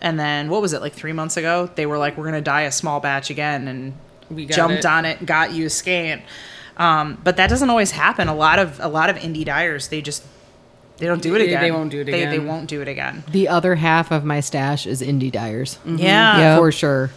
And 0.00 0.18
then 0.20 0.48
what 0.48 0.62
was 0.62 0.72
it 0.72 0.80
like 0.80 0.92
three 0.92 1.12
months 1.12 1.36
ago? 1.36 1.68
They 1.74 1.86
were 1.86 1.98
like, 1.98 2.16
"We're 2.16 2.24
going 2.24 2.34
to 2.34 2.40
dye 2.40 2.62
a 2.62 2.72
small 2.72 3.00
batch 3.00 3.30
again," 3.30 3.66
and 3.68 3.94
We 4.30 4.46
got 4.46 4.54
jumped 4.54 4.78
it. 4.78 4.86
on 4.86 5.04
it, 5.04 5.26
got 5.26 5.52
you 5.52 5.66
a 5.66 5.70
skein. 5.70 6.22
Um, 6.76 7.20
but 7.24 7.36
that 7.36 7.48
doesn't 7.50 7.68
always 7.70 7.90
happen. 7.90 8.28
A 8.28 8.34
lot 8.34 8.58
of 8.60 8.78
a 8.80 8.88
lot 8.88 9.10
of 9.10 9.16
indie 9.16 9.44
dyers, 9.44 9.88
they 9.88 10.00
just 10.00 10.22
they 10.98 11.06
don't 11.06 11.20
do 11.22 11.34
it 11.34 11.40
again. 11.42 11.60
they 11.62 11.72
won't 11.72 11.90
do 11.90 12.00
it 12.02 12.04
They, 12.04 12.12
they 12.12 12.22
again. 12.36 12.46
won't 12.46 12.68
do 12.68 12.80
it 12.80 12.86
again. 12.86 13.24
the 13.30 13.48
other 13.48 13.74
half 13.74 14.12
of 14.12 14.24
my 14.24 14.38
stash 14.38 14.86
is 14.86 15.02
indie 15.02 15.32
dyers. 15.32 15.74
Mm-hmm. 15.78 15.96
Yeah. 15.98 16.38
Yeah. 16.38 16.56
For 16.58 16.70
sure. 16.70 17.10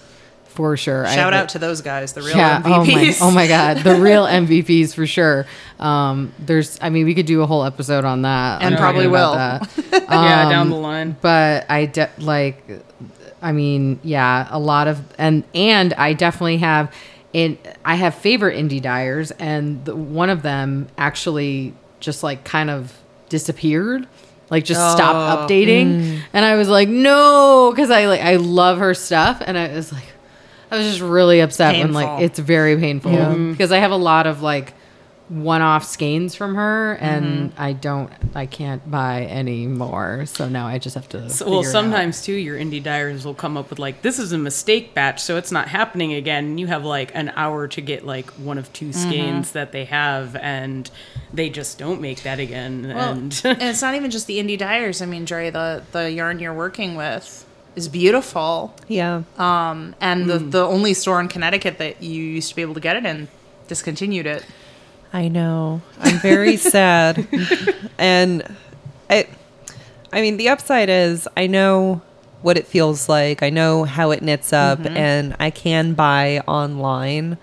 For 0.58 0.76
sure. 0.76 1.06
Shout 1.06 1.34
have 1.34 1.44
out 1.44 1.50
to 1.50 1.60
those 1.60 1.82
guys, 1.82 2.14
the 2.14 2.22
real 2.24 2.36
yeah. 2.36 2.62
Oh 2.66 2.84
my, 2.84 2.86
MVPs. 2.86 3.18
oh 3.22 3.32
my 3.32 3.48
God. 3.48 3.78
The 3.78 3.96
real 3.96 4.26
MVPs 4.42 4.94
for 4.96 5.06
sure. 5.08 5.46
Um, 5.80 6.34
there's, 6.40 6.80
I 6.82 6.90
mean, 6.90 7.06
we 7.06 7.14
could 7.14 7.28
do 7.28 7.42
a 7.44 7.46
whole 7.46 7.64
episode 7.64 8.04
on 8.06 8.24
that. 8.24 8.64
And 8.64 8.74
on 8.74 8.80
probably 8.82 9.06
talking 9.06 9.12
will. 9.12 9.34
that. 9.36 9.70
yeah, 10.10 10.44
Um, 10.46 10.50
down 10.50 10.70
the 10.70 10.76
line. 10.76 11.16
but 11.22 11.70
I 11.70 11.86
de- 11.86 12.10
like 12.18 12.64
I 13.40 13.52
mean, 13.52 14.00
yeah, 14.04 14.48
a 14.50 14.58
lot 14.58 14.88
of 14.88 15.00
and 15.20 15.44
and 15.54 15.94
I 15.94 16.14
definitely 16.14 16.58
have 16.58 16.92
in 17.34 17.60
I 17.86 17.94
have 17.96 18.16
favorite 18.16 18.58
indie 18.58 18.82
dyers 18.82 19.30
and 19.32 19.86
the, 19.86 19.96
one 19.96 20.32
of 20.32 20.42
them 20.42 20.88
actually 20.98 21.76
just 22.00 22.24
like 22.24 22.44
kind 22.44 22.72
of 22.72 22.98
disappeared. 23.30 24.08
Like 24.50 24.64
just 24.64 24.80
stopped 24.94 25.52
updating 25.52 26.22
and 26.34 26.46
I 26.46 26.56
was 26.56 26.70
like, 26.70 26.88
"No," 26.90 27.74
cuz 27.76 27.92
I 27.92 28.08
like 28.08 28.22
I 28.22 28.38
love 28.38 28.80
her 28.80 28.94
stuff 28.96 29.42
and 29.46 29.58
I 29.58 29.68
was 29.76 29.92
like 29.92 30.06
I 30.72 30.78
was 30.78 30.88
just 30.88 31.02
really 31.02 31.40
upset 31.40 31.76
when 31.76 31.94
like 31.94 32.22
it's 32.22 32.40
very 32.40 32.78
painful 32.78 33.12
mm-hmm. 33.12 33.52
because 33.52 33.72
I 33.72 33.78
have 33.78 33.92
a 33.92 33.98
lot 33.98 34.28
of 34.28 34.42
like 34.42 34.74
one-off 35.30 35.84
skeins 35.84 36.36
from 36.36 36.56
her 36.56 36.96
mm-hmm. 36.96 37.06
and 37.06 37.54
I 37.58 37.74
don't 37.74 38.12
I 38.34 38.46
can't 38.46 38.90
buy 38.90 39.24
any 39.24 39.68
more. 39.68 40.26
So 40.26 40.48
now 40.48 40.68
I 40.68 40.78
just 40.78 40.96
have 40.96 41.10
to 41.10 41.30
So, 41.30 41.46
well, 41.46 41.56
figure 41.56 41.60
it 41.60 41.68
out. 41.68 41.72
sometimes 41.72 42.22
too, 42.22 42.34
your 42.34 42.58
indie 42.58 42.82
dyers 42.82 43.26
will 43.26 43.34
come 43.34 43.58
up 43.58 43.70
with 43.70 43.80
like, 43.80 44.02
"This 44.02 44.20
is 44.20 44.32
a 44.32 44.38
mistake 44.38 44.94
batch, 44.94 45.22
so 45.22 45.38
it's 45.38 45.52
not 45.52 45.68
happening 45.68 46.14
again." 46.14 46.46
And 46.46 46.60
you 46.60 46.68
have 46.68 46.86
like 46.86 47.12
an 47.14 47.34
hour 47.36 47.68
to 47.68 47.82
get 47.82 48.06
like 48.06 48.30
one 48.32 48.58
of 48.58 48.72
two 48.74 48.90
mm-hmm. 48.90 49.10
skeins 49.10 49.52
that 49.52 49.72
they 49.72 49.86
have, 49.86 50.36
and 50.38 50.90
they 51.34 51.50
just 51.50 51.78
don't 51.78 52.00
make 52.00 52.24
that 52.24 52.40
again. 52.40 52.94
Well, 52.94 53.12
and 53.12 53.42
and 53.44 53.62
it's 53.64 53.82
not 53.82 53.96
even 53.96 54.12
just 54.12 54.28
the 54.28 54.38
indie 54.38 54.58
dyers. 54.58 55.02
I 55.02 55.06
mean, 55.08 55.26
Dre, 55.26 55.50
the 55.50 55.84
the 55.92 56.12
yarn 56.12 56.40
you're 56.40 56.54
working 56.54 56.96
with, 56.96 57.46
is 57.78 57.88
beautiful. 57.88 58.76
Yeah. 58.88 59.22
Um, 59.38 59.96
and 60.02 60.28
the, 60.30 60.40
the 60.40 60.66
only 60.66 60.94
store 60.96 61.22
in 61.22 61.28
Connecticut 61.28 61.78
that 61.78 62.02
you 62.02 62.24
used 62.24 62.50
to 62.50 62.56
be 62.56 62.64
able 62.64 62.74
to 62.74 62.80
get 62.80 62.98
it 62.98 63.06
in 63.06 63.30
discontinued 63.68 64.26
it. 64.26 64.46
I 65.14 65.28
know. 65.28 65.82
I'm 66.00 66.20
very 66.20 66.58
sad. 66.58 67.28
And 67.98 68.56
I 69.10 69.28
I 70.12 70.22
mean 70.22 70.38
the 70.38 70.50
upside 70.50 70.90
is 70.90 71.28
I 71.38 71.48
know 71.48 72.02
what 72.42 72.58
it 72.58 72.68
feels 72.68 73.08
like. 73.08 73.44
I 73.44 73.50
know 73.50 73.84
how 73.84 74.12
it 74.12 74.22
knits 74.22 74.54
up 74.54 74.80
and 74.86 75.36
I 75.40 75.50
can 75.50 75.94
buy 75.94 76.40
online. 76.48 77.38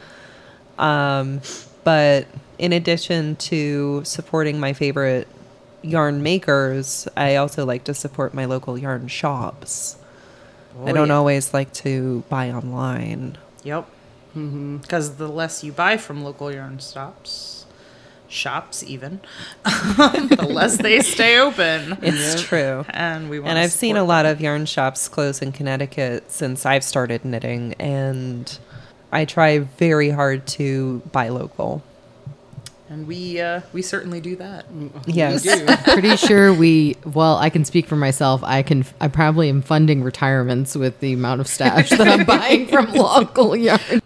Um 0.79 1.40
but 1.85 2.27
in 2.59 2.73
addition 2.73 3.37
to 3.37 4.03
supporting 4.05 4.59
my 4.59 4.73
favorite 4.73 5.29
yarn 5.83 6.23
makers, 6.23 7.07
I 7.16 7.37
also 7.37 7.66
like 7.66 7.85
to 7.85 7.94
support 7.94 8.33
my 8.33 8.47
local 8.47 8.79
yarn 8.79 9.09
shops. 9.09 9.97
I 10.84 10.92
don't 10.92 11.08
yeah. 11.08 11.14
always 11.14 11.54
like 11.54 11.72
to 11.74 12.24
buy 12.28 12.50
online. 12.50 13.38
Yep. 13.62 13.88
Mm-hmm. 14.37 14.78
Because 14.78 15.16
the 15.16 15.28
less 15.28 15.62
you 15.62 15.72
buy 15.72 15.96
from 15.96 16.24
local 16.24 16.52
yarn 16.52 16.80
stops, 16.80 17.66
shops 18.28 18.82
even, 18.82 19.20
the 19.64 20.46
less 20.50 20.78
they 20.78 21.00
stay 21.00 21.38
open. 21.38 21.98
It's 22.02 22.42
true. 22.42 22.84
And 22.90 23.30
we 23.30 23.38
And 23.38 23.58
I've 23.58 23.72
seen 23.72 23.96
a 23.96 24.04
lot 24.04 24.26
of 24.26 24.40
yarn 24.40 24.66
shops 24.66 25.08
close 25.08 25.40
in 25.40 25.52
Connecticut 25.52 26.32
since 26.32 26.66
I've 26.66 26.82
started 26.82 27.24
knitting, 27.24 27.74
and 27.74 28.58
I 29.12 29.24
try 29.24 29.60
very 29.60 30.10
hard 30.10 30.46
to 30.48 30.98
buy 31.12 31.28
local. 31.28 31.82
And 32.94 33.09
we 33.09 33.40
uh, 33.40 33.61
we 33.72 33.83
certainly 33.83 34.20
do 34.20 34.37
that. 34.37 34.66
Yes. 35.07 35.44
Pretty 35.92 36.16
sure 36.16 36.54
we. 36.54 36.96
Well, 37.04 37.37
I 37.37 37.50
can 37.50 37.64
speak 37.64 37.87
for 37.87 37.96
myself. 37.96 38.42
I 38.44 38.62
can. 38.62 38.85
I 39.00 39.09
probably 39.09 39.48
am 39.48 39.62
funding 39.62 40.02
retirements 40.04 40.76
with 40.76 41.00
the 41.00 41.12
amount 41.12 41.40
of 41.40 41.48
stash 41.48 41.90
that 41.90 42.07
I'm 42.07 42.24
buying 42.24 42.68
from 42.68 42.92
local 42.94 43.57
yarn. 43.57 44.00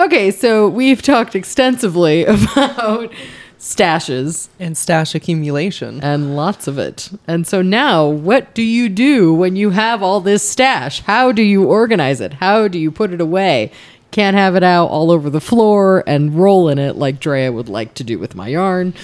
Okay, 0.00 0.30
so 0.30 0.66
we've 0.66 1.02
talked 1.02 1.34
extensively 1.36 2.24
about 2.24 3.12
stashes 3.58 4.48
And 4.58 4.78
stash 4.78 5.14
accumulation. 5.14 6.00
and 6.02 6.34
lots 6.34 6.66
of 6.66 6.78
it. 6.78 7.10
And 7.28 7.46
so 7.46 7.60
now, 7.60 8.06
what 8.08 8.54
do 8.54 8.62
you 8.62 8.88
do 8.88 9.34
when 9.34 9.56
you 9.56 9.70
have 9.70 10.02
all 10.02 10.20
this 10.22 10.48
stash? 10.48 11.02
How 11.02 11.32
do 11.32 11.42
you 11.42 11.64
organize 11.64 12.22
it? 12.22 12.32
How 12.34 12.66
do 12.68 12.78
you 12.78 12.90
put 12.90 13.12
it 13.12 13.20
away? 13.20 13.70
Can't 14.10 14.36
have 14.36 14.56
it 14.56 14.62
out 14.62 14.86
all 14.86 15.10
over 15.10 15.30
the 15.30 15.40
floor 15.40 16.02
and 16.06 16.34
roll 16.34 16.68
in 16.68 16.78
it 16.78 16.96
like 16.96 17.20
Drea 17.20 17.52
would 17.52 17.68
like 17.68 17.94
to 17.94 18.04
do 18.04 18.18
with 18.18 18.34
my 18.34 18.48
yarn. 18.48 18.94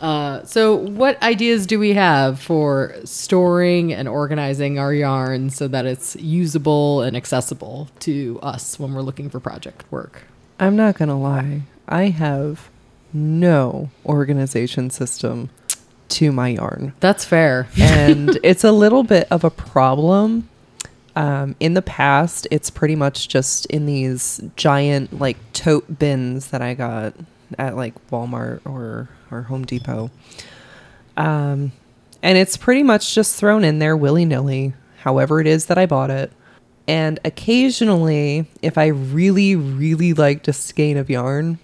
Uh, 0.00 0.44
so, 0.44 0.74
what 0.74 1.22
ideas 1.22 1.64
do 1.64 1.78
we 1.78 1.94
have 1.94 2.40
for 2.40 2.92
storing 3.04 3.92
and 3.92 4.08
organizing 4.08 4.76
our 4.76 4.92
yarn 4.92 5.48
so 5.48 5.68
that 5.68 5.86
it's 5.86 6.16
usable 6.16 7.02
and 7.02 7.16
accessible 7.16 7.88
to 8.00 8.40
us 8.42 8.80
when 8.80 8.94
we're 8.94 9.02
looking 9.02 9.30
for 9.30 9.38
project 9.38 9.84
work? 9.92 10.24
I'm 10.58 10.74
not 10.74 10.98
going 10.98 11.08
to 11.08 11.14
lie. 11.14 11.62
I 11.86 12.06
have 12.06 12.68
no 13.12 13.90
organization 14.04 14.90
system 14.90 15.50
to 16.08 16.32
my 16.32 16.48
yarn. 16.48 16.94
That's 16.98 17.24
fair. 17.24 17.68
and 17.78 18.38
it's 18.42 18.64
a 18.64 18.72
little 18.72 19.04
bit 19.04 19.28
of 19.30 19.44
a 19.44 19.50
problem. 19.50 20.48
Um, 21.14 21.56
in 21.60 21.74
the 21.74 21.82
past, 21.82 22.46
it's 22.50 22.70
pretty 22.70 22.96
much 22.96 23.28
just 23.28 23.66
in 23.66 23.86
these 23.86 24.40
giant 24.56 25.18
like 25.20 25.36
tote 25.52 25.98
bins 25.98 26.48
that 26.48 26.62
I 26.62 26.74
got 26.74 27.14
at 27.58 27.76
like 27.76 27.94
Walmart 28.10 28.60
or 28.64 29.08
or 29.30 29.42
Home 29.42 29.64
Depot. 29.64 30.10
Um, 31.16 31.72
and 32.22 32.38
it's 32.38 32.56
pretty 32.56 32.82
much 32.82 33.14
just 33.14 33.36
thrown 33.36 33.64
in 33.64 33.78
there 33.78 33.96
willy 33.96 34.24
nilly, 34.24 34.74
however 34.98 35.40
it 35.40 35.46
is 35.46 35.66
that 35.66 35.78
I 35.78 35.86
bought 35.86 36.10
it. 36.10 36.32
And 36.88 37.18
occasionally, 37.24 38.46
if 38.60 38.76
I 38.76 38.86
really, 38.86 39.54
really 39.54 40.12
liked 40.12 40.48
a 40.48 40.52
skein 40.52 40.96
of 40.96 41.10
yarn, 41.10 41.58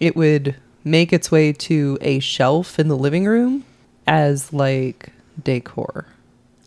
it 0.00 0.16
would 0.16 0.56
make 0.84 1.12
its 1.12 1.30
way 1.30 1.52
to 1.52 1.98
a 2.00 2.18
shelf 2.20 2.78
in 2.78 2.88
the 2.88 2.96
living 2.96 3.26
room 3.26 3.64
as 4.06 4.52
like 4.52 5.10
decor. 5.42 6.06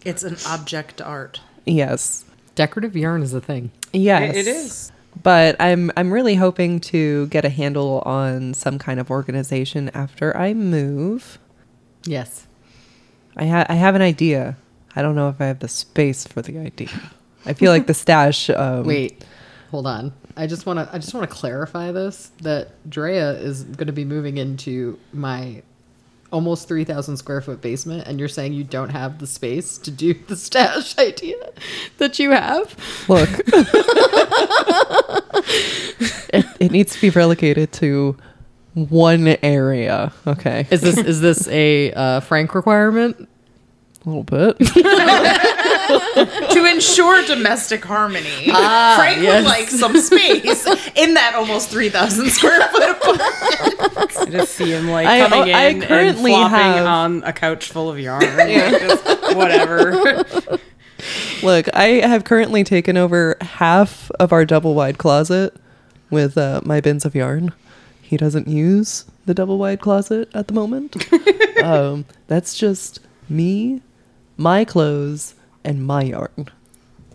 It's 0.04 0.24
an 0.24 0.38
object 0.48 1.02
art. 1.02 1.42
Yes. 1.66 2.26
Decorative 2.56 2.96
yarn 2.96 3.22
is 3.22 3.34
a 3.34 3.42
thing. 3.42 3.72
Yes. 3.92 4.36
It 4.36 4.48
is. 4.48 4.92
But 5.24 5.56
I'm 5.60 5.92
I'm 5.96 6.12
really 6.12 6.36
hoping 6.36 6.80
to 6.82 7.28
get 7.28 7.46
a 7.46 7.50
handle 7.50 8.02
on 8.06 8.54
some 8.54 8.78
kind 8.78 9.00
of 9.00 9.10
organization 9.10 9.90
after 9.94 10.36
I 10.36 10.54
move. 10.54 11.40
Yes. 12.06 12.48
I 13.36 13.48
ha- 13.48 13.66
I 13.70 13.76
have 13.76 13.96
an 13.96 14.02
idea. 14.02 14.58
I 14.96 15.02
don't 15.02 15.16
know 15.16 15.30
if 15.30 15.40
I 15.42 15.46
have 15.46 15.60
the 15.60 15.68
space 15.68 16.26
for 16.26 16.42
the 16.42 16.58
idea. 16.58 16.90
I 17.46 17.54
feel 17.54 17.72
like 17.72 17.88
the 17.88 17.94
stash 17.94 18.50
um 18.56 18.86
Wait, 18.86 19.24
hold 19.72 19.88
on. 19.88 20.14
I 20.38 20.48
just 20.48 20.66
want 20.66 20.80
to. 20.80 20.94
I 20.94 20.98
just 21.00 21.14
want 21.14 21.30
to 21.30 21.34
clarify 21.34 21.92
this 21.92 22.32
that 22.42 22.90
Drea 22.90 23.32
is 23.32 23.64
going 23.64 23.88
to 23.88 23.94
be 23.94 24.06
moving 24.06 24.38
into 24.38 25.00
my 25.14 25.64
almost 26.36 26.68
three 26.68 26.84
thousand 26.84 27.16
square 27.16 27.40
foot 27.40 27.62
basement, 27.62 28.06
and 28.06 28.20
you're 28.20 28.28
saying 28.28 28.52
you 28.52 28.66
don't 28.66 28.90
have 28.90 29.20
the 29.20 29.26
space 29.26 29.78
to 29.78 29.90
do 29.90 30.14
the 30.28 30.36
stash 30.36 30.98
idea 31.00 31.38
that 31.98 32.20
you 32.20 32.32
have. 32.32 32.76
Look. 33.08 33.30
it, 36.30 36.46
it 36.60 36.72
needs 36.72 36.94
to 36.94 37.02
be 37.02 37.10
relegated 37.10 37.72
to 37.74 38.18
one 38.74 39.28
area. 39.42 40.12
Okay. 40.28 40.68
Is 40.70 40.82
this 40.82 40.98
is 40.98 41.22
this 41.22 41.48
a 41.48 41.94
uh, 41.94 42.20
Frank 42.20 42.54
requirement? 42.54 43.30
A 44.06 44.10
little 44.10 44.24
bit. 44.24 44.58
To 45.88 46.66
ensure 46.66 47.26
domestic 47.26 47.84
harmony, 47.86 48.46
Frank 48.46 49.22
yes. 49.22 49.44
would 49.44 49.50
like 49.50 49.70
some 49.70 49.98
space 50.00 50.66
in 50.96 51.14
that 51.16 51.34
almost 51.36 51.70
3,000 51.70 52.30
square 52.30 52.62
foot 52.70 52.90
apartment. 52.90 54.18
I 54.18 54.26
just 54.30 54.54
see 54.56 54.72
him 54.72 54.90
like 54.90 55.08
I- 55.08 55.28
coming 55.28 55.48
in 55.50 55.56
I 55.56 55.62
and 55.64 56.18
flopping 56.18 56.50
have- 56.50 56.86
on 56.86 57.24
a 57.24 57.34
couch 57.34 57.70
full 57.70 57.90
of 57.90 58.00
yarn. 58.00 58.22
like, 58.38 58.48
just 58.82 59.36
whatever. 59.36 60.60
Look, 61.44 61.68
I 61.76 61.86
have 62.08 62.24
currently 62.24 62.64
taken 62.64 62.98
over 62.98 63.38
half 63.42 64.10
of 64.20 64.32
our 64.34 64.46
double 64.46 64.74
wide 64.74 64.98
closet 64.98 65.56
with 66.10 66.38
uh, 66.38 66.62
my 66.64 66.82
bins 66.82 67.06
of 67.06 67.14
yarn. 67.14 67.54
He 68.02 68.18
doesn't 68.18 68.48
use 68.48 69.06
the 69.26 69.34
double 69.34 69.58
wide 69.58 69.82
closet 69.82 70.30
at 70.34 70.48
the 70.48 70.54
moment. 70.54 70.96
um, 71.64 72.06
that's 72.28 72.56
just 72.58 73.00
me, 73.30 73.82
my 74.38 74.64
clothes, 74.66 75.35
and 75.66 75.86
my 75.86 76.04
yarn. 76.04 76.50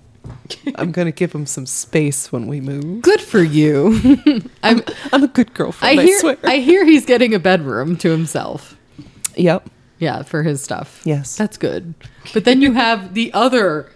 I'm 0.74 0.92
gonna 0.92 1.12
give 1.12 1.32
him 1.34 1.46
some 1.46 1.64
space 1.66 2.30
when 2.30 2.46
we 2.46 2.60
move. 2.60 3.02
Good 3.02 3.20
for 3.20 3.40
you. 3.42 3.98
I'm. 4.62 4.82
I'm 5.12 5.22
a 5.24 5.28
good 5.28 5.54
girlfriend. 5.54 5.98
I 5.98 6.02
I, 6.02 6.18
swear. 6.18 6.36
I 6.44 6.56
hear 6.58 6.84
he's 6.84 7.06
getting 7.06 7.32
a 7.34 7.38
bedroom 7.38 7.96
to 7.98 8.10
himself. 8.10 8.76
yep. 9.36 9.68
Yeah, 9.98 10.22
for 10.22 10.42
his 10.42 10.62
stuff. 10.62 11.02
Yes. 11.04 11.36
That's 11.36 11.58
good. 11.58 11.94
But 12.32 12.46
then 12.46 12.62
you 12.62 12.72
have 12.72 13.12
the 13.12 13.30
other 13.34 13.92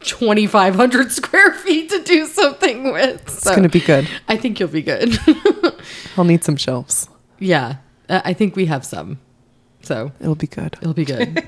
2,500 0.00 1.10
square 1.12 1.54
feet 1.54 1.88
to 1.88 2.02
do 2.02 2.26
something 2.26 2.92
with. 2.92 3.22
It's 3.22 3.44
gonna 3.44 3.70
be 3.70 3.80
good. 3.80 4.06
I 4.28 4.36
think 4.36 4.60
you'll 4.60 4.68
be 4.68 4.82
good. 4.82 5.18
I'll 6.16 6.24
need 6.24 6.44
some 6.44 6.56
shelves. 6.56 7.08
yeah, 7.38 7.76
I 8.08 8.34
think 8.34 8.54
we 8.54 8.66
have 8.66 8.84
some. 8.84 9.18
So 9.84 10.12
It'll 10.20 10.34
be 10.34 10.46
good. 10.46 10.76
it'll 10.80 10.94
be 10.94 11.04
good. 11.04 11.42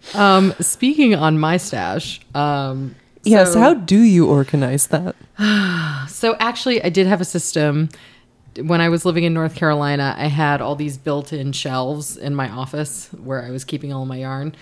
um, 0.14 0.52
speaking 0.60 1.14
on 1.14 1.38
my 1.38 1.56
stash. 1.56 2.20
Um, 2.34 2.94
Yes. 3.22 3.52
so- 3.52 3.60
how 3.60 3.74
do 3.74 3.98
you 4.00 4.26
organize 4.26 4.86
that? 4.88 5.14
So 6.08 6.36
actually, 6.38 6.82
I 6.82 6.88
did 6.90 7.06
have 7.06 7.20
a 7.20 7.24
system. 7.24 7.88
When 8.60 8.80
I 8.80 8.88
was 8.88 9.04
living 9.06 9.24
in 9.24 9.32
North 9.32 9.54
Carolina, 9.54 10.14
I 10.18 10.26
had 10.26 10.60
all 10.60 10.74
these 10.74 10.98
built-in 10.98 11.52
shelves 11.52 12.16
in 12.16 12.34
my 12.34 12.48
office 12.50 13.08
where 13.22 13.42
I 13.42 13.50
was 13.50 13.64
keeping 13.64 13.92
all 13.92 14.04
my 14.06 14.16
yarn, 14.16 14.54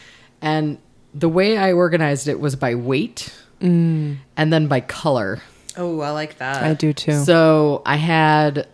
and 0.42 0.78
the 1.14 1.28
way 1.28 1.56
I 1.56 1.72
organized 1.72 2.28
it 2.28 2.38
was 2.38 2.54
by 2.54 2.74
weight 2.74 3.32
and 3.60 4.18
then 4.36 4.66
by 4.68 4.80
color. 4.80 5.40
Oh, 5.76 6.00
I 6.00 6.10
like 6.10 6.38
that. 6.38 6.62
I 6.62 6.74
do 6.74 6.92
too. 6.92 7.24
So 7.24 7.82
I 7.86 7.96
had 7.96 8.68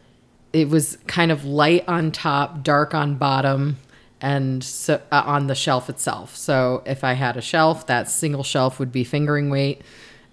it 0.54 0.68
was 0.68 0.96
kind 1.08 1.32
of 1.32 1.44
light 1.44 1.84
on 1.88 2.12
top, 2.12 2.62
dark 2.62 2.94
on 2.94 3.16
bottom, 3.16 3.76
and 4.20 4.62
so, 4.62 5.02
uh, 5.10 5.22
on 5.26 5.48
the 5.48 5.54
shelf 5.54 5.90
itself. 5.90 6.36
So 6.36 6.82
if 6.86 7.02
I 7.02 7.14
had 7.14 7.36
a 7.36 7.42
shelf, 7.42 7.88
that 7.88 8.08
single 8.08 8.44
shelf 8.44 8.78
would 8.78 8.92
be 8.92 9.02
fingering 9.02 9.50
weight, 9.50 9.82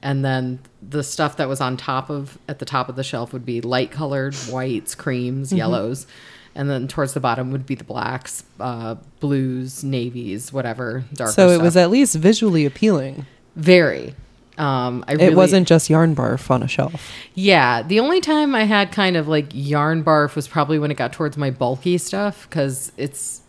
and 0.02 0.24
then 0.24 0.60
the 0.82 1.04
stuff 1.04 1.38
that 1.38 1.50
was 1.50 1.60
on 1.60 1.76
top 1.76 2.10
of 2.12 2.38
at 2.48 2.60
the 2.60 2.66
top 2.66 2.88
of 2.88 2.96
the 2.96 3.04
shelf 3.04 3.34
would 3.34 3.46
be 3.46 3.62
light 3.62 3.92
colored 3.92 4.36
whites, 4.36 4.96
creams, 4.96 5.52
yellows. 5.52 6.08
And 6.54 6.70
then 6.70 6.88
towards 6.88 7.14
the 7.14 7.20
bottom 7.22 7.52
would 7.52 7.66
be 7.66 7.76
the 7.76 7.86
blacks, 7.86 8.44
uh, 8.60 8.96
blues, 9.22 9.84
navies, 9.84 10.52
whatever. 10.52 11.06
Darker 11.14 11.32
so 11.32 11.48
it 11.48 11.54
stuff. 11.54 11.64
was 11.64 11.78
at 11.78 11.90
least 11.90 12.16
visually 12.16 12.66
appealing. 12.66 13.26
very. 13.56 14.16
Um, 14.62 15.04
I 15.08 15.14
It 15.14 15.18
really- 15.18 15.36
wasn't 15.36 15.68
just 15.68 15.90
yarn 15.90 16.16
barf 16.16 16.52
on 16.52 16.62
a 16.62 16.68
shelf. 16.68 17.12
Yeah, 17.34 17.82
the 17.82 18.00
only 18.00 18.22
time 18.22 18.54
I 18.54 18.66
had 18.66 18.92
kind 18.92 19.18
of 19.18 19.28
like 19.28 19.48
yarn 19.54 20.04
barf 20.04 20.36
was 20.36 20.48
probably 20.48 20.78
when 20.78 20.92
it 20.92 20.98
got 20.98 21.12
towards 21.14 21.36
my 21.36 21.50
bulky 21.50 21.98
stuff 21.98 22.48
because 22.50 22.92
it's 22.96 23.42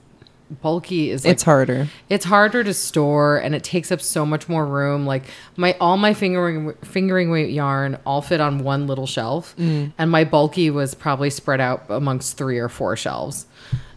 bulky 0.63 1.11
is 1.11 1.25
like 1.25 1.33
It's 1.33 1.43
harder. 1.45 1.89
it's 2.11 2.25
harder 2.27 2.63
to 2.65 2.75
store 2.75 3.39
and 3.39 3.55
it 3.55 3.65
takes 3.65 3.91
up 3.91 4.03
so 4.03 4.27
much 4.27 4.51
more 4.51 4.67
room 4.67 5.07
like 5.07 5.25
my 5.57 5.75
all 5.81 5.97
my 5.97 6.13
fingering 6.13 6.75
fingering 6.83 7.31
weight 7.31 7.51
yarn 7.51 7.97
all 8.05 8.21
fit 8.21 8.39
on 8.39 8.59
one 8.63 8.87
little 8.87 9.07
shelf 9.07 9.55
and 9.59 10.11
my 10.11 10.25
bulky 10.25 10.69
was 10.69 10.95
probably 10.95 11.31
spread 11.31 11.59
out 11.61 11.85
amongst 11.89 12.37
three 12.37 12.59
or 12.59 12.69
four 12.69 12.97
shelves 12.97 13.47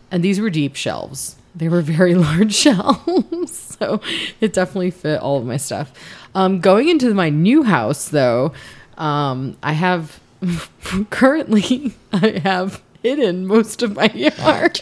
and 0.10 0.24
these 0.24 0.40
were 0.40 0.50
deep 0.50 0.76
shelves 0.78 1.36
they 1.56 1.70
were 1.70 1.82
very 1.82 2.16
large 2.30 2.54
shelves 2.54 3.78
so 3.80 4.02
it 4.42 4.54
definitely 4.54 4.92
fit 4.92 5.20
all 5.20 5.38
of 5.38 5.46
my 5.46 5.58
stuff 5.58 5.92
um, 6.34 6.60
going 6.60 6.90
into 6.90 7.14
my 7.14 7.30
new 7.30 7.64
house 7.64 8.10
though 8.10 8.54
um, 8.98 9.58
i 9.64 9.74
have 9.74 10.20
currently 11.10 11.94
i 12.14 12.40
have 12.44 12.82
hidden 13.06 13.46
most 13.46 13.84
of 13.84 13.96
my 13.96 14.12
yard. 14.16 14.82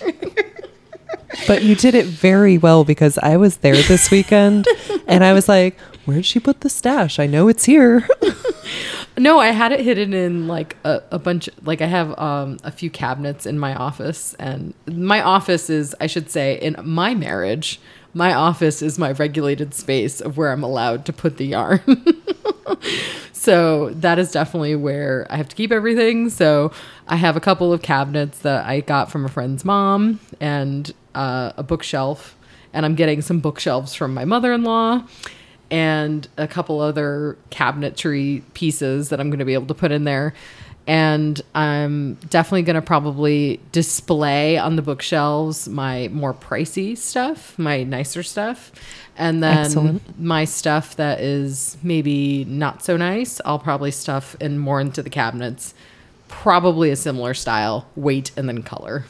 But 1.46 1.62
you 1.62 1.76
did 1.76 1.94
it 1.94 2.06
very 2.06 2.58
well 2.58 2.86
because 2.86 3.18
I 3.18 3.36
was 3.36 3.58
there 3.58 3.76
this 3.76 4.10
weekend 4.10 4.66
and 5.08 5.26
I 5.26 5.34
was 5.34 5.50
like, 5.50 5.78
where'd 6.06 6.26
she 6.26 6.40
put 6.40 6.62
the 6.62 6.70
stash? 6.70 7.20
I 7.20 7.28
know 7.28 7.50
it's 7.50 7.66
here. 7.66 8.08
No, 9.18 9.40
I 9.40 9.50
had 9.50 9.72
it 9.72 9.82
hidden 9.82 10.14
in 10.14 10.48
like 10.48 10.76
a, 10.84 11.02
a 11.12 11.20
bunch. 11.20 11.50
Like 11.64 11.82
I 11.82 11.86
have 11.86 12.18
um, 12.18 12.58
a 12.64 12.72
few 12.72 12.90
cabinets 12.90 13.46
in 13.46 13.60
my 13.60 13.76
office, 13.76 14.34
and 14.36 14.74
my 14.88 15.22
office 15.22 15.70
is, 15.70 15.96
I 16.02 16.08
should 16.08 16.32
say, 16.32 16.60
in 16.60 16.76
my 16.84 17.14
marriage, 17.14 17.80
my 18.16 18.34
office 18.34 18.82
is 18.82 18.98
my 18.98 19.12
regulated 19.12 19.74
space 19.74 20.20
of 20.20 20.38
where 20.38 20.52
I'm 20.52 20.64
allowed 20.64 21.06
to 21.06 21.14
put 21.14 21.38
the 21.38 21.46
yarn. 21.46 21.82
so 23.34 23.92
that 23.92 24.18
is 24.18 24.32
definitely 24.32 24.76
where 24.76 25.28
I 25.30 25.38
have 25.38 25.50
to 25.50 25.56
keep 25.56 25.72
everything. 25.72 26.30
So 26.30 26.72
I 27.08 27.16
have 27.16 27.36
a 27.36 27.40
couple 27.42 27.72
of 27.72 27.84
cabinets 27.84 28.40
that 28.40 28.66
I 28.66 28.80
got 28.80 29.12
from 29.12 29.26
a 29.26 29.30
friend's 29.30 29.64
mom, 29.64 30.20
and 30.40 30.92
uh, 31.14 31.54
a 31.56 31.62
bookshelf, 31.62 32.36
and 32.74 32.84
I'm 32.84 32.96
getting 32.96 33.22
some 33.22 33.40
bookshelves 33.42 33.94
from 33.94 34.16
my 34.16 34.26
mother-in-law 34.26 35.06
and 35.74 36.28
a 36.38 36.48
couple 36.48 36.82
other 36.82 37.36
cabinetry 37.50 38.44
pieces 38.54 39.10
that 39.10 39.20
I'm 39.20 39.32
going 39.32 39.40
to 39.40 39.46
be 39.46 39.56
able 39.56 39.66
to 39.66 39.74
put 39.74 39.92
in 39.92 40.04
there. 40.04 40.36
And 40.86 41.42
I'm 41.56 42.14
definitely 42.30 42.62
going 42.62 42.76
to 42.76 42.82
probably 42.84 43.60
display 43.72 44.56
on 44.60 44.76
the 44.76 44.84
bookshelves 44.84 45.68
my 45.68 46.10
more 46.10 46.36
pricey 46.36 46.96
stuff, 46.96 47.58
my 47.58 47.82
nicer 47.82 48.22
stuff. 48.22 48.72
And 49.18 49.42
then 49.42 49.66
Excellent. 49.66 50.20
my 50.20 50.46
stuff 50.46 50.96
that 50.98 51.22
is 51.22 51.76
maybe 51.82 52.46
not 52.46 52.84
so 52.84 52.96
nice, 52.96 53.42
I'll 53.44 53.58
probably 53.58 53.90
stuff 53.90 54.36
in 54.40 54.60
more 54.60 54.80
into 54.80 55.02
the 55.02 55.10
cabinets. 55.10 55.74
Probably 56.28 56.92
a 56.92 56.96
similar 56.96 57.34
style, 57.34 57.88
weight, 57.96 58.30
and 58.38 58.48
then 58.48 58.62
color. 58.62 59.06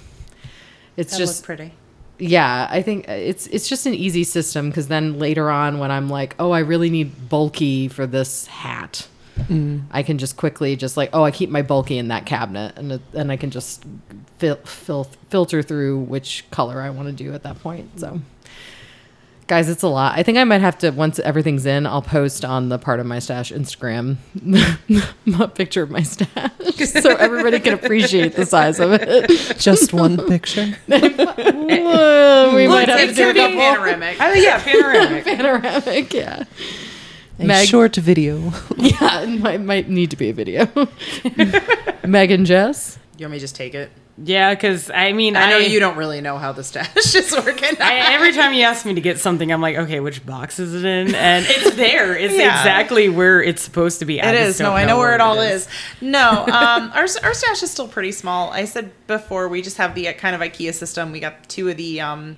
It's 0.96 1.12
That 1.12 1.18
just 1.18 1.44
pretty. 1.44 1.74
Yeah 2.20 2.68
i 2.70 2.82
think 2.82 3.08
it's 3.08 3.48
it's 3.48 3.68
just 3.68 3.86
an 3.86 3.94
easy 3.94 4.24
system 4.24 4.70
because 4.70 4.88
then 4.88 5.18
later 5.20 5.50
on 5.50 5.80
when 5.80 5.92
i'm 5.92 6.10
like 6.10 6.36
oh 6.40 6.52
i 6.52 6.60
really 6.60 6.90
need 6.90 7.30
bulky 7.30 7.88
for 7.88 8.06
this 8.06 8.46
hat 8.48 9.08
mm. 9.38 9.82
i 9.92 10.04
can 10.04 10.18
just 10.18 10.38
quickly 10.38 10.76
just 10.76 10.96
like 10.96 11.10
oh 11.14 11.24
i 11.24 11.32
keep 11.32 11.50
my 11.50 11.62
bulky 11.62 11.98
in 11.98 12.10
that 12.10 12.26
cabinet 12.26 12.78
and 12.78 13.00
and 13.14 13.32
i 13.32 13.38
can 13.38 13.50
just 13.50 13.84
fil- 14.38 14.56
fil- 14.58 15.10
filter 15.30 15.62
through 15.62 16.00
which 16.00 16.46
color 16.52 16.82
i 16.82 16.90
want 16.90 17.08
to 17.08 17.14
do 17.14 17.34
at 17.34 17.44
that 17.44 17.60
point 17.62 18.00
so 18.00 18.20
guys 19.48 19.68
it's 19.70 19.84
a 19.84 19.88
lot 19.88 20.18
i 20.18 20.24
think 20.24 20.38
i 20.38 20.44
might 20.44 20.62
have 20.62 20.78
to 20.78 20.90
once 20.92 21.20
everything's 21.20 21.66
in 21.66 21.86
i'll 21.86 22.02
post 22.02 22.46
on 22.46 22.70
the 22.70 22.78
Pardon 22.80 23.06
My 23.08 23.20
Stash 23.20 23.52
instagram 23.52 24.18
a 25.42 25.48
picture 25.50 25.84
of 25.84 25.90
my 25.92 26.02
stash 26.04 26.52
so 27.02 27.16
everybody 27.18 27.60
can 27.60 27.74
appreciate 27.74 28.36
the 28.36 28.46
size 28.46 28.80
of 28.80 28.92
it 28.94 29.30
Just 29.60 29.94
one 29.94 30.18
picture. 30.28 30.74
We 30.88 30.98
might 32.68 32.90
have 32.90 33.10
to 33.10 33.14
do 33.14 33.30
a 33.30 33.34
gonna 33.34 33.34
be 33.34 33.40
couple 33.40 33.58
panoramic. 33.60 34.18
Oh 34.20 34.34
yeah, 34.34 34.62
panoramic. 34.64 35.24
panoramic. 35.26 36.14
Yeah, 36.14 36.44
A 37.40 37.46
Meg- 37.46 37.68
short 37.68 37.96
video. 37.96 38.52
yeah. 38.78 39.22
It 39.22 39.40
might, 39.40 39.62
might 39.62 39.90
need 39.90 40.10
to 40.12 40.18
be 40.18 40.30
a 40.30 40.34
video. 40.34 40.68
Meg 42.06 42.32
and 42.32 42.46
Jess. 42.46 42.98
You 43.24 43.28
want 43.28 43.32
me 43.32 43.38
to 43.40 43.44
just 43.44 43.56
take 43.56 43.74
it? 43.74 43.90
yeah, 44.22 44.54
because 44.54 44.92
I 44.92 45.14
mean, 45.14 45.36
I 45.38 45.50
know 45.50 45.58
you 45.58 45.80
don't 45.80 45.96
really 45.96 46.20
know 46.20 46.38
how 46.38 46.52
the 46.52 46.62
stash 46.64 46.94
is 47.16 47.32
working. 47.32 47.82
I, 47.82 48.14
every 48.14 48.34
time 48.34 48.54
you 48.54 48.64
ask 48.64 48.86
me 48.86 48.94
to 48.96 49.02
get 49.02 49.18
something, 49.18 49.50
I'm 49.52 49.62
like, 49.62 49.78
okay, 49.78 50.02
which 50.02 50.26
box 50.26 50.60
is 50.60 50.76
it 50.76 50.84
in? 50.86 51.16
And 51.16 51.46
it's 51.48 51.74
there. 51.78 52.14
It's 52.16 52.34
Yeah. 52.36 52.60
exactly 52.60 53.08
where 53.10 53.42
it's 53.42 53.62
supposed 53.62 54.00
to 54.00 54.06
be. 54.06 54.22
I 54.22 54.30
It 54.30 54.36
is. 54.36 54.60
No, 54.60 54.74
I 54.74 54.84
know 54.86 54.98
where 54.98 55.16
it 55.16 55.22
all 55.22 55.40
is. 55.40 55.64
is. 55.64 55.70
No, 56.02 56.42
um, 56.46 56.92
our 56.94 57.08
our 57.24 57.34
stash 57.34 57.64
is 57.64 57.72
still 57.72 57.88
pretty 57.88 58.12
small. 58.12 58.52
I 58.52 58.66
said 58.66 58.92
before 59.08 59.48
we 59.48 59.62
just 59.62 59.78
have 59.78 59.96
the 59.96 60.10
uh, 60.10 60.14
kind 60.14 60.36
of 60.36 60.42
IKEA 60.42 60.74
system. 60.74 61.12
We 61.14 61.22
got 61.22 61.48
two 61.48 61.70
of 61.70 61.78
the 61.78 62.02
um, 62.02 62.38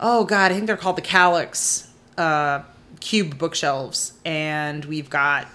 oh 0.00 0.24
god, 0.24 0.50
I 0.50 0.54
think 0.54 0.66
they're 0.66 0.76
called 0.78 0.96
the 0.96 1.02
Kallax 1.02 1.88
uh, 2.18 2.62
cube 3.00 3.38
bookshelves, 3.38 4.14
and 4.24 4.84
we've 4.86 5.10
got 5.10 5.46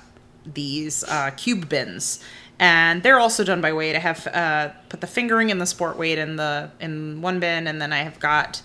these 0.45 1.03
uh, 1.03 1.31
cube 1.31 1.67
bins, 1.67 2.23
and 2.59 3.03
they're 3.03 3.19
also 3.19 3.43
done 3.43 3.61
by 3.61 3.73
weight. 3.73 3.95
I 3.95 3.99
have 3.99 4.27
uh, 4.27 4.69
put 4.89 5.01
the 5.01 5.07
fingering 5.07 5.51
and 5.51 5.61
the 5.61 5.65
sport 5.65 5.97
weight 5.97 6.17
in 6.17 6.35
the 6.35 6.71
in 6.79 7.21
one 7.21 7.39
bin, 7.39 7.67
and 7.67 7.81
then 7.81 7.93
I 7.93 7.99
have 7.99 8.19
got 8.19 8.61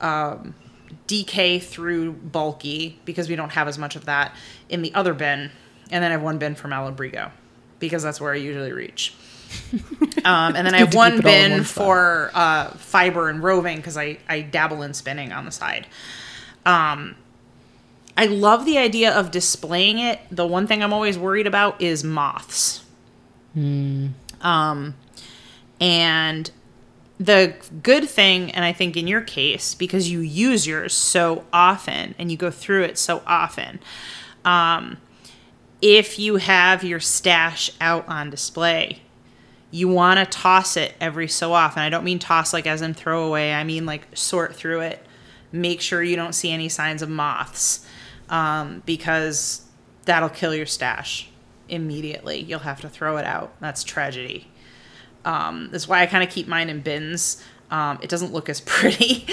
um, 0.00 0.54
DK 1.06 1.62
through 1.62 2.12
bulky 2.12 2.98
because 3.04 3.28
we 3.28 3.36
don't 3.36 3.52
have 3.52 3.68
as 3.68 3.78
much 3.78 3.96
of 3.96 4.06
that 4.06 4.34
in 4.68 4.82
the 4.82 4.92
other 4.94 5.14
bin, 5.14 5.50
and 5.90 6.02
then 6.02 6.10
I 6.10 6.12
have 6.12 6.22
one 6.22 6.38
bin 6.38 6.54
for 6.54 6.68
Malabrigo 6.68 7.30
because 7.78 8.02
that's 8.02 8.20
where 8.20 8.32
I 8.32 8.36
usually 8.36 8.72
reach. 8.72 9.14
um, 10.24 10.54
and 10.54 10.66
then 10.66 10.74
I 10.74 10.78
have 10.78 10.94
one 10.94 11.16
keep 11.16 11.24
it 11.24 11.26
all 11.26 11.32
in 11.32 11.42
bin 11.42 11.52
one 11.52 11.64
for 11.64 12.30
uh, 12.34 12.70
fiber 12.70 13.28
and 13.28 13.42
roving 13.42 13.76
because 13.76 13.96
I, 13.96 14.18
I 14.28 14.42
dabble 14.42 14.82
in 14.82 14.94
spinning 14.94 15.32
on 15.32 15.44
the 15.44 15.50
side. 15.50 15.86
Um, 16.64 17.16
I 18.16 18.26
love 18.26 18.64
the 18.64 18.78
idea 18.78 19.12
of 19.12 19.30
displaying 19.30 19.98
it. 19.98 20.20
The 20.30 20.46
one 20.46 20.66
thing 20.66 20.82
I'm 20.82 20.92
always 20.92 21.18
worried 21.18 21.46
about 21.46 21.80
is 21.80 22.04
moths. 22.04 22.84
Um, 23.56 24.94
and 25.80 26.50
the 27.18 27.54
good 27.82 28.08
thing, 28.08 28.50
and 28.52 28.64
I 28.64 28.72
think 28.72 28.96
in 28.96 29.06
your 29.06 29.20
case, 29.20 29.74
because 29.74 30.10
you 30.10 30.20
use 30.20 30.66
yours 30.66 30.94
so 30.94 31.44
often 31.52 32.14
and 32.18 32.30
you 32.30 32.36
go 32.36 32.50
through 32.50 32.84
it 32.84 32.98
so 32.98 33.22
often, 33.26 33.80
um, 34.44 34.98
if 35.82 36.18
you 36.18 36.36
have 36.36 36.84
your 36.84 37.00
stash 37.00 37.70
out 37.80 38.08
on 38.08 38.30
display, 38.30 39.02
you 39.70 39.88
want 39.88 40.18
to 40.18 40.38
toss 40.38 40.76
it 40.76 40.94
every 41.00 41.28
so 41.28 41.52
often. 41.52 41.82
I 41.82 41.90
don't 41.90 42.04
mean 42.04 42.18
toss 42.18 42.52
like 42.52 42.66
as 42.66 42.82
in 42.82 42.94
throw 42.94 43.26
away, 43.26 43.52
I 43.52 43.64
mean 43.64 43.86
like 43.86 44.06
sort 44.16 44.54
through 44.54 44.80
it. 44.80 45.04
Make 45.52 45.80
sure 45.80 46.02
you 46.02 46.16
don't 46.16 46.34
see 46.34 46.50
any 46.50 46.68
signs 46.68 47.02
of 47.02 47.08
moths 47.08 47.86
um, 48.28 48.82
because 48.86 49.62
that'll 50.04 50.28
kill 50.28 50.54
your 50.54 50.66
stash 50.66 51.29
immediately. 51.70 52.40
You'll 52.40 52.60
have 52.60 52.80
to 52.82 52.88
throw 52.88 53.16
it 53.16 53.24
out. 53.24 53.52
That's 53.60 53.84
tragedy. 53.84 54.48
Um, 55.24 55.68
that's 55.70 55.86
why 55.86 56.00
I 56.02 56.06
kind 56.06 56.24
of 56.24 56.30
keep 56.30 56.48
mine 56.48 56.68
in 56.70 56.80
bins. 56.80 57.42
Um, 57.70 57.98
it 58.02 58.10
doesn't 58.10 58.32
look 58.32 58.48
as 58.48 58.60
pretty, 58.64 59.26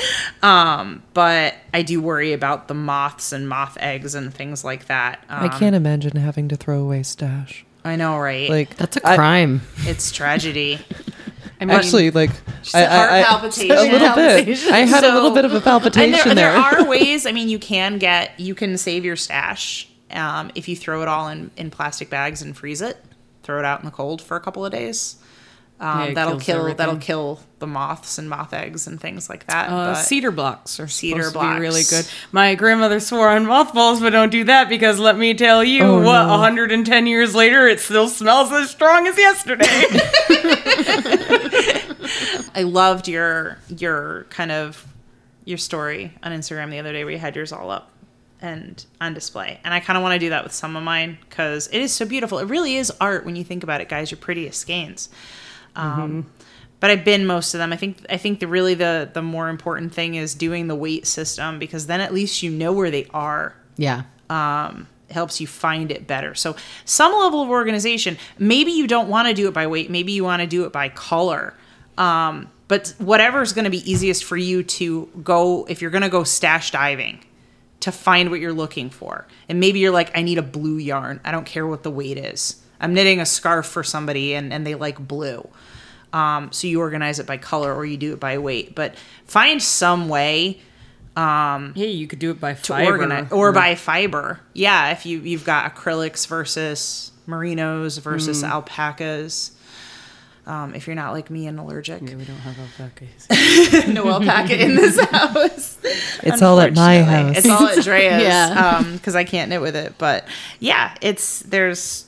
um, 0.44 1.02
but 1.14 1.56
I 1.74 1.82
do 1.82 2.02
worry 2.02 2.34
about 2.34 2.68
the 2.68 2.76
moths 2.76 3.32
and 3.32 3.50
moth 3.50 3.78
eggs 3.80 4.14
and 4.14 4.32
things 4.34 4.64
like 4.64 4.86
that. 4.88 5.24
Um, 5.28 5.44
I 5.44 5.48
can't 5.48 5.76
imagine 5.76 6.18
having 6.18 6.48
to 6.50 6.56
throw 6.56 6.80
away 6.80 7.04
stash. 7.04 7.66
I 7.84 7.96
know, 7.96 8.18
right? 8.20 8.50
Like 8.50 8.76
That's 8.76 8.98
a 8.98 9.02
crime. 9.02 9.62
it's 9.80 10.12
tragedy. 10.12 10.80
I 11.60 11.66
mean, 11.66 11.76
Actually, 11.76 12.12
like 12.12 12.30
I, 12.76 12.82
a 12.82 12.90
heart 12.90 13.12
I, 13.12 13.20
I, 13.22 13.24
palpitation. 13.24 13.72
a 13.72 13.82
little 13.82 14.16
bit. 14.16 14.64
I 14.72 14.80
had 14.80 15.04
a 15.04 15.12
little 15.14 15.32
bit 15.32 15.44
of 15.44 15.54
a 15.54 15.62
palpitation 15.62 16.30
and 16.30 16.38
there, 16.38 16.52
there. 16.52 16.62
there 16.62 16.82
are 16.84 16.88
ways. 16.88 17.26
I 17.26 17.32
mean, 17.32 17.50
you 17.50 17.58
can 17.58 17.98
get 17.98 18.40
you 18.40 18.54
can 18.54 18.78
save 18.78 19.04
your 19.04 19.16
stash 19.16 19.87
um, 20.12 20.52
if 20.56 20.68
you 20.68 20.76
throw 20.76 21.02
it 21.02 21.08
all 21.08 21.28
in 21.30 21.52
in 21.58 21.72
plastic 21.72 22.10
bags 22.10 22.42
and 22.42 22.56
freeze 22.56 22.82
it. 22.82 22.98
Throw 23.44 23.60
it 23.60 23.66
out 23.66 23.80
in 23.80 23.86
the 23.86 23.92
cold 23.92 24.22
for 24.22 24.36
a 24.36 24.42
couple 24.42 24.66
of 24.66 24.72
days. 24.74 25.16
Um, 25.80 26.08
Yeah, 26.10 26.14
that'll 26.16 26.40
kills 26.40 26.66
kill 26.66 26.76
that'll 26.76 26.98
kill 26.98 27.40
the 27.60 27.68
moths 27.68 28.18
and 28.18 28.28
moth 28.30 28.52
eggs 28.54 28.88
and 28.88 29.00
things 29.00 29.30
like 29.30 29.46
that. 29.48 29.70
Uh, 29.70 29.94
but 29.94 30.02
cedar 30.02 30.32
blocks 30.32 30.80
are 30.80 30.88
Cedar 30.88 31.24
supposed 31.24 31.46
to 31.46 31.54
be 31.54 31.60
really 31.60 31.84
good. 31.90 32.08
My 32.32 32.56
grandmother 32.56 33.00
swore 33.00 33.30
on 33.30 33.46
mothballs, 33.46 34.02
but 34.02 34.10
don't 34.10 34.32
do 34.32 34.44
that 34.46 34.70
because 34.70 34.98
let 35.00 35.18
me 35.18 35.34
tell 35.36 35.64
you, 35.64 35.84
Oh, 35.84 36.02
what 36.02 36.24
no. 36.24 36.30
110 36.30 37.08
years 37.08 37.36
later, 37.36 37.68
it 37.68 37.80
still 37.80 38.10
smells 38.10 38.52
as 38.52 38.70
strong 38.72 39.08
as 39.08 39.18
yesterday. 39.18 39.66
I 42.56 42.64
loved 42.64 43.08
your 43.08 43.58
your 43.70 44.26
kind 44.30 44.52
of 44.52 44.86
your 45.46 45.58
story 45.58 46.14
on 46.24 46.32
Instagram 46.32 46.72
the 46.72 46.80
other 46.80 46.92
day 46.92 47.04
where 47.04 47.14
you 47.14 47.20
had 47.20 47.36
yours 47.36 47.52
all 47.52 47.70
up 47.72 47.92
and 48.42 48.86
on 49.02 49.14
display. 49.14 49.60
And 49.64 49.74
I 49.74 49.80
kind 49.80 49.98
of 49.98 50.04
want 50.04 50.14
to 50.14 50.20
do 50.20 50.30
that 50.30 50.44
with 50.44 50.54
some 50.54 50.76
of 50.76 50.84
mine 50.84 51.18
because 51.28 51.68
it 51.68 51.80
is 51.80 51.92
so 51.92 52.06
beautiful. 52.06 52.40
It 52.40 52.46
really 52.46 52.76
is 52.76 52.92
art 53.02 53.26
when 53.26 53.36
you 53.36 53.44
think 53.44 53.64
about 53.64 53.82
it, 53.82 53.90
guys. 53.90 54.12
Your 54.12 54.20
prettiest 54.20 54.60
skeins. 54.60 55.10
Um, 55.76 56.26
But 56.80 56.92
I've 56.92 57.04
been 57.04 57.26
most 57.26 57.56
of 57.56 57.58
them. 57.58 57.74
I 57.74 57.76
think 57.76 58.06
I 58.10 58.18
think 58.18 58.40
the 58.40 58.48
really 58.48 58.76
the 58.76 59.10
the 59.12 59.24
more 59.24 59.50
important 59.50 59.94
thing 59.94 60.14
is 60.16 60.36
doing 60.36 60.68
the 60.68 60.76
weight 60.76 61.08
system 61.08 61.58
because 61.58 61.88
then 61.88 62.02
at 62.02 62.14
least 62.14 62.44
you 62.44 62.52
know 62.52 62.72
where 62.72 62.92
they 62.92 63.08
are 63.14 63.56
Yeah. 63.78 64.04
um, 64.30 64.88
helps 65.10 65.42
you 65.42 65.48
find 65.48 65.90
it 65.92 66.06
better. 66.06 66.36
So, 66.36 66.56
some 66.86 67.14
level 67.14 67.42
of 67.42 67.50
organization. 67.50 68.18
Maybe 68.38 68.72
you 68.72 68.86
don't 68.86 69.10
want 69.10 69.28
to 69.28 69.34
do 69.34 69.48
it 69.48 69.54
by 69.56 69.66
weight. 69.66 69.90
Maybe 69.90 70.12
you 70.12 70.24
want 70.24 70.42
to 70.42 70.48
do 70.48 70.66
it 70.66 70.72
by 70.72 70.90
color. 70.90 71.56
Um, 71.98 72.50
but 72.68 72.94
whatever's 73.00 73.54
going 73.54 73.66
to 73.66 73.72
be 73.72 73.90
easiest 73.92 74.24
for 74.26 74.38
you 74.38 74.62
to 74.62 75.08
go 75.24 75.66
if 75.70 75.82
you're 75.82 75.90
going 75.92 76.04
to 76.04 76.10
go 76.10 76.24
stash 76.24 76.70
diving 76.72 77.24
to 77.82 77.92
find 77.92 78.30
what 78.32 78.40
you're 78.40 78.54
looking 78.54 78.90
for. 78.90 79.28
And 79.50 79.60
maybe 79.60 79.80
you're 79.80 79.92
like, 79.92 80.16
I 80.18 80.22
need 80.22 80.38
a 80.38 80.42
blue 80.44 80.78
yarn. 80.78 81.20
I 81.24 81.32
don't 81.32 81.46
care 81.46 81.66
what 81.68 81.84
the 81.84 81.92
weight 81.92 82.18
is. 82.18 82.62
I'm 82.80 82.94
knitting 82.94 83.20
a 83.20 83.26
scarf 83.26 83.66
for 83.66 83.84
somebody 83.84 84.34
and, 84.34 84.52
and 84.54 84.66
they 84.66 84.76
like 84.76 85.00
blue. 85.00 85.48
Um, 86.14 86.52
so 86.52 86.68
you 86.68 86.80
organize 86.80 87.20
it 87.20 87.26
by 87.28 87.38
color 87.38 87.74
or 87.74 87.86
you 87.86 87.98
do 87.98 88.14
it 88.14 88.20
by 88.20 88.38
weight. 88.38 88.74
But 88.76 88.96
find 89.26 89.62
some 89.62 90.10
way 90.10 90.62
Hey, 91.16 91.88
you 91.90 92.06
could 92.06 92.20
do 92.20 92.30
it 92.30 92.40
by 92.40 92.54
to 92.54 92.62
fiber. 92.74 92.92
organize 92.92 93.32
or 93.32 93.52
by 93.52 93.74
fiber. 93.74 94.40
Yeah, 94.54 94.92
if 94.92 95.04
you 95.08 95.20
you've 95.20 95.44
got 95.46 95.74
acrylics 95.76 96.28
versus 96.28 97.12
merinos 97.28 98.00
versus 98.00 98.44
Mm. 98.44 98.50
alpacas. 98.50 99.52
Um, 100.48 100.74
if 100.74 100.88
you're 100.88 100.96
not 100.96 101.12
like 101.12 101.30
me 101.30 101.46
and 101.46 101.60
allergic, 101.60 102.02
Yeah, 102.02 102.16
we 102.16 102.24
don't 102.24 102.38
have 102.38 102.58
alpacas. 102.58 103.88
no 103.94 104.08
alpaca 104.10 104.60
in 104.64 104.76
this 104.76 104.98
house. 105.10 105.78
It's 106.24 106.42
all 106.42 106.60
at 106.62 106.74
my 106.74 107.04
house. 107.04 107.38
It's 107.40 107.50
all 107.50 107.68
at 107.68 107.84
Drea's. 107.84 108.22
Yeah. 108.24 108.78
Um, 108.80 108.94
because 108.94 109.14
I 109.14 109.26
can't 109.26 109.50
knit 109.50 109.60
with 109.62 109.76
it. 109.76 109.96
But 109.98 110.26
yeah, 110.62 110.96
it's 111.02 111.40
there's 111.42 112.06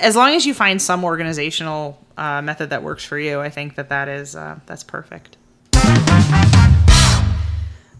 as 0.00 0.16
long 0.16 0.34
as 0.34 0.44
you 0.46 0.52
find 0.52 0.82
some 0.82 1.04
organizational 1.04 1.98
uh, 2.16 2.42
method 2.42 2.70
that 2.70 2.82
works 2.82 3.04
for 3.04 3.18
you, 3.18 3.40
I 3.40 3.50
think 3.50 3.76
that 3.76 3.88
that 3.90 4.08
is 4.08 4.34
uh, 4.34 4.58
that's 4.66 4.82
perfect. 4.82 5.36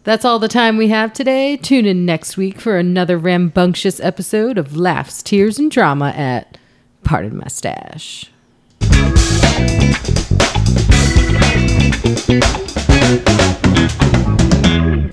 That's 0.05 0.25
all 0.25 0.38
the 0.38 0.49
time 0.49 0.77
we 0.77 0.88
have 0.88 1.12
today. 1.12 1.57
Tune 1.57 1.85
in 1.85 2.05
next 2.05 2.37
week 2.37 2.61
for 2.61 2.77
another 2.79 3.18
rambunctious 3.18 3.99
episode 3.99 4.57
of 4.57 4.77
Laughs, 4.77 5.20
Tears, 5.22 5.59
and 5.59 5.68
Drama 5.70 6.11
at 6.16 6.59
Pardon 7.03 7.37
My 7.37 7.49
Stash. 7.49 8.31